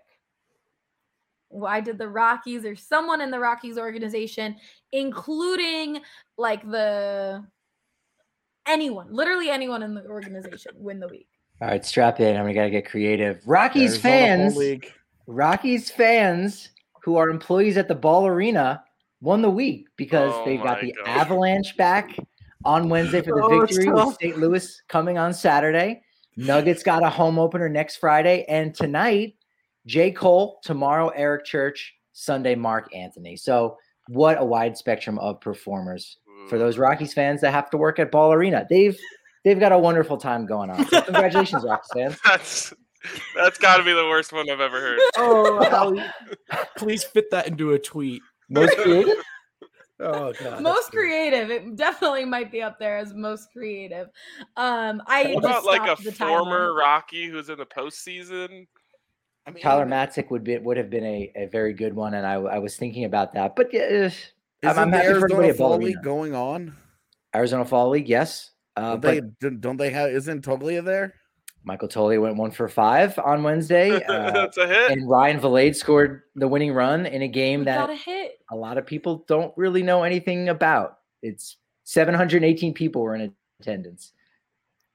[1.49, 4.55] Why did the Rockies or someone in the Rockies organization,
[4.93, 6.01] including
[6.37, 7.45] like the
[8.67, 11.27] anyone, literally anyone in the organization, win the week?
[11.61, 12.37] All right, strap in.
[12.37, 13.41] I'm gonna gotta get creative.
[13.45, 14.93] Rockies Arizona fans, League.
[15.27, 16.69] Rockies fans
[17.03, 18.83] who are employees at the Ball Arena
[19.21, 21.07] won the week because Oh they've got the God.
[21.07, 22.15] Avalanche back
[22.65, 24.17] on Wednesday for the Oh, victory with.
[24.21, 24.37] St.
[24.37, 26.01] Louis coming on Saturday.
[26.37, 29.35] Nuggets got a home opener next Friday, and tonight,
[29.85, 30.11] J.
[30.11, 30.59] Cole.
[30.63, 31.95] Tomorrow, Eric Church.
[32.13, 33.35] Sunday, Marc Anthony.
[33.35, 33.77] So,
[34.07, 36.17] what a wide spectrum of performers
[36.49, 36.79] for those mm.
[36.79, 38.65] Rockies fans that have to work at Ball Arena.
[38.69, 38.97] They've
[39.43, 40.85] they've got a wonderful time going on.
[40.87, 42.19] So congratulations, Rockies fans.
[42.25, 42.73] That's
[43.35, 44.99] that's got to be the worst one I've ever heard.
[45.17, 46.03] Oh, Howie,
[46.77, 48.21] please fit that into a tweet.
[48.49, 49.17] Most creative.
[49.99, 50.63] Oh god.
[50.63, 51.51] most creative.
[51.51, 54.07] It definitely might be up there as most creative.
[54.57, 56.73] Um, I What about like a former timer.
[56.73, 58.65] Rocky who's in the postseason?
[59.45, 62.25] I mean, Tyler Matzek would be would have been a, a very good one, and
[62.25, 63.55] I I was thinking about that.
[63.55, 65.85] But yeah, uh, I'm, Isn't I'm the happy for everybody Arizona at Ball Fall Arena.
[65.85, 66.75] League going on?
[67.35, 68.51] Arizona Fall League, yes.
[68.75, 70.09] Uh, Don't but they don't- don't they have?
[70.11, 71.13] Isn't Toglia there?
[71.63, 74.91] Michael Toglia went one for five on Wednesday, uh, that's a hit.
[74.91, 78.39] and Ryan Vilade scored the winning run in a game We that a hit.
[78.49, 80.99] a lot of people don't really know anything about.
[81.21, 84.13] It's 718 people were in attendance.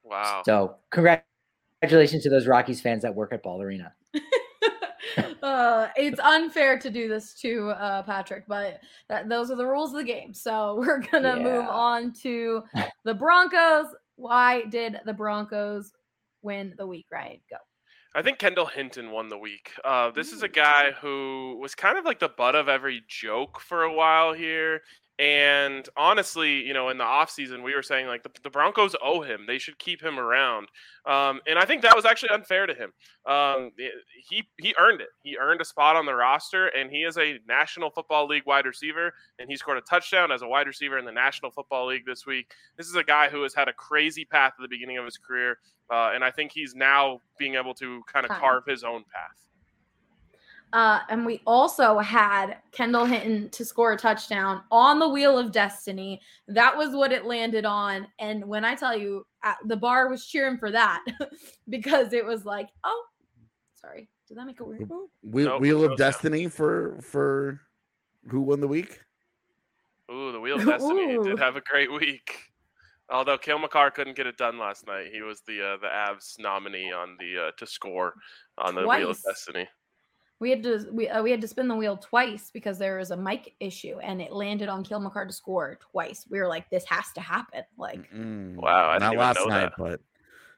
[0.03, 0.41] Wow.
[0.45, 3.93] So congratulations to those Rockies fans that work at Ball Arena.
[5.43, 9.91] uh, it's unfair to do this to uh, Patrick, but that, those are the rules
[9.91, 10.33] of the game.
[10.33, 12.63] So we're gonna move on to
[13.03, 13.87] the Broncos.
[14.15, 15.91] Why did the Broncos
[16.41, 17.07] win the week?
[17.11, 17.57] Ryan, go.
[18.15, 19.73] I think Kendall Hinton won the week.
[19.85, 23.59] Uh, this is a guy who was kind of like the butt of every joke
[23.59, 24.81] for a while here.
[25.19, 29.21] And honestly, you know, in the offseason, we were saying like the, the Broncos owe
[29.21, 29.45] him.
[29.47, 30.67] They should keep him around.
[31.07, 32.91] Um, and I think that was actually unfair to him.
[33.25, 33.71] Um,
[34.29, 35.09] he he earned it.
[35.23, 38.67] He earned a spot on the roster, and he is a National Football League wide
[38.67, 39.11] receiver.
[39.39, 42.27] And he scored a touchdown as a wide receiver in the National Football League this
[42.27, 42.51] week.
[42.77, 45.17] This is a guy who has had a crazy path at the beginning of his
[45.17, 45.57] career,
[45.91, 49.47] uh, and I think he's now being able to kind of carve his own path.
[50.73, 55.53] Uh, and we also had Kendall Hinton to score a touchdown on the wheel of
[55.53, 56.19] destiny.
[56.49, 58.05] That was what it landed on.
[58.19, 61.05] And when I tell you, uh, the bar was cheering for that
[61.69, 63.03] because it was like, oh,
[63.75, 65.09] sorry, did that make a weird move?
[65.23, 65.97] Wheel, Nope, Wheel no of sound.
[65.99, 67.61] Destiny for for
[68.27, 68.99] who won the week?
[70.11, 71.23] Ooh, the Wheel of Destiny Ooh.
[71.23, 72.46] did have a great week.
[73.09, 76.37] Although Cale Makar couldn't get it done last night, he was the uh, the Avs
[76.39, 78.13] nominee on the uh, to score
[78.57, 79.67] on the Wheel of Destiny.
[80.39, 83.11] We had to we uh, we had to spin the wheel twice because there was
[83.11, 86.27] a mic issue and it landed on Cale Makar to score twice.
[86.29, 87.63] We were like, this has to happen.
[87.77, 89.73] Like, Mm, Wow, I didn't not even last know night, that.
[89.77, 90.01] but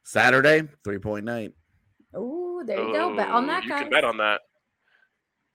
[0.03, 1.53] Saturday three point night.
[2.15, 3.15] oh, there you go.
[3.15, 3.81] Bet on that, You guys.
[3.83, 4.41] can bet on that.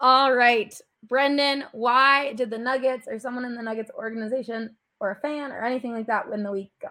[0.01, 0.73] All right,
[1.09, 5.65] Brendan, why did the Nuggets or someone in the Nuggets organization or a fan or
[5.65, 6.73] anything like that win the week?
[6.81, 6.89] Go.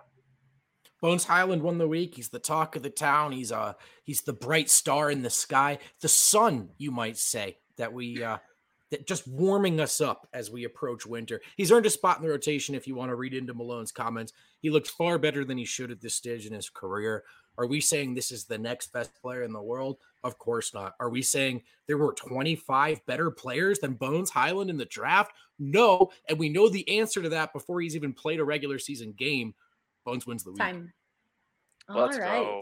[1.01, 2.16] Bones Hyland won the week.
[2.16, 3.34] He's the talk of the town.
[3.34, 3.74] He's uh
[4.06, 8.38] he's the bright star in the sky, the sun, you might say, that we uh
[8.89, 11.41] that just warming us up as we approach winter.
[11.58, 14.34] He's earned a spot in the rotation if you want to read into Malone's comments.
[14.62, 17.24] He looks far better than he should at this stage in his career.
[17.58, 19.97] Are we saying this is the next best player in the world?
[20.24, 20.95] Of course not.
[20.99, 25.34] Are we saying there were 25 better players than Bones Hyland in the draft?
[25.60, 29.14] No, and we know the answer to that before he's even played a regular season
[29.14, 29.54] game.
[30.06, 30.60] Bones wins the week.
[30.60, 30.93] Time.
[31.89, 32.43] Let's All right.
[32.43, 32.62] go.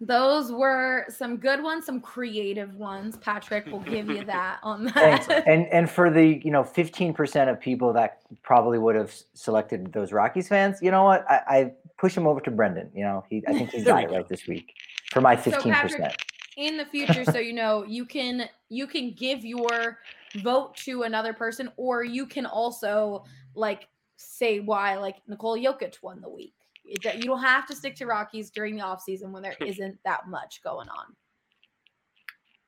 [0.00, 3.16] Those were some good ones, some creative ones.
[3.18, 5.28] Patrick will give you that on Thanks.
[5.28, 5.44] that.
[5.46, 10.10] and and for the you know 15% of people that probably would have selected those
[10.10, 11.24] Rockies fans, you know what?
[11.30, 11.72] I, I
[12.02, 12.90] push him over to Brendan.
[12.94, 14.74] You know, he I think he's got it right this week
[15.12, 15.72] for my So 15%.
[15.72, 16.26] Patrick,
[16.56, 19.98] in the future, so you know, you can you can give your
[20.42, 23.24] vote to another person, or you can also
[23.54, 26.54] like say why like Nikola Jokic won the week.
[26.84, 30.28] It, you don't have to stick to Rockies during the offseason when there isn't that
[30.28, 31.14] much going on.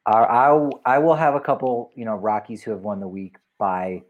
[0.07, 4.03] I I will have a couple, you know, Rockies who have won the week by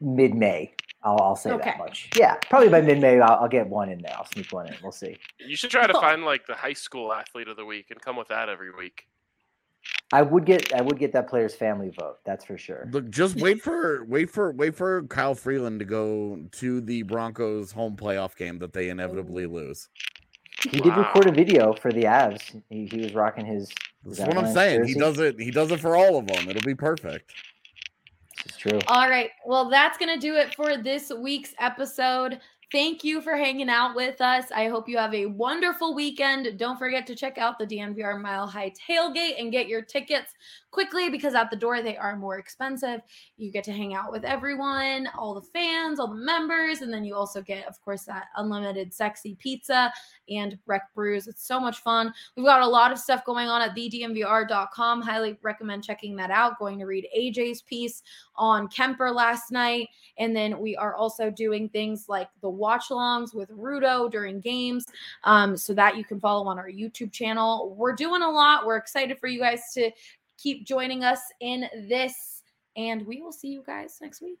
[0.00, 0.74] mid May.
[1.02, 1.64] I'll, I'll say Okay.
[1.64, 2.08] that much.
[2.16, 4.14] Yeah, probably by mid May, I'll, I'll get one in there.
[4.16, 4.74] I'll sneak one in.
[4.82, 5.16] We'll see.
[5.38, 8.16] You should try to find like the high school athlete of the week and come
[8.16, 9.06] with that every week.
[10.12, 12.18] I would get I would get that player's family vote.
[12.24, 12.88] That's for sure.
[12.92, 17.72] Look, just wait for wait for wait for Kyle Freeland to go to the Broncos
[17.72, 19.88] home playoff game that they inevitably lose.
[20.62, 22.62] He did record a video for the Avs.
[22.70, 23.70] He, he was rocking his.
[24.04, 24.84] That's what I'm saying.
[24.84, 25.38] He does it.
[25.38, 26.48] He does it for all of them.
[26.48, 27.32] It'll be perfect.
[28.44, 28.78] It's true.
[28.88, 29.30] All right.
[29.46, 32.40] Well, that's going to do it for this week's episode.
[32.72, 34.46] Thank you for hanging out with us.
[34.54, 36.58] I hope you have a wonderful weekend.
[36.58, 40.32] Don't forget to check out the DNVR Mile High Tailgate and get your tickets
[40.74, 43.00] quickly because at the door they are more expensive.
[43.36, 47.04] You get to hang out with everyone, all the fans, all the members, and then
[47.04, 49.92] you also get, of course, that unlimited sexy pizza
[50.28, 51.28] and rec brews.
[51.28, 52.12] It's so much fun.
[52.36, 55.00] We've got a lot of stuff going on at thednvr.com.
[55.00, 56.58] Highly recommend checking that out.
[56.58, 58.02] Going to read AJ's piece
[58.34, 59.88] on Kuemper last night.
[60.18, 64.86] And then we are also doing things like the watch alongs with Rudo during games
[65.24, 67.74] um, so that you can follow on our YouTube channel.
[67.76, 68.66] We're doing a lot.
[68.66, 69.90] We're excited for you guys to
[70.38, 72.42] keep joining us in this.
[72.76, 74.40] And we will see you guys next week.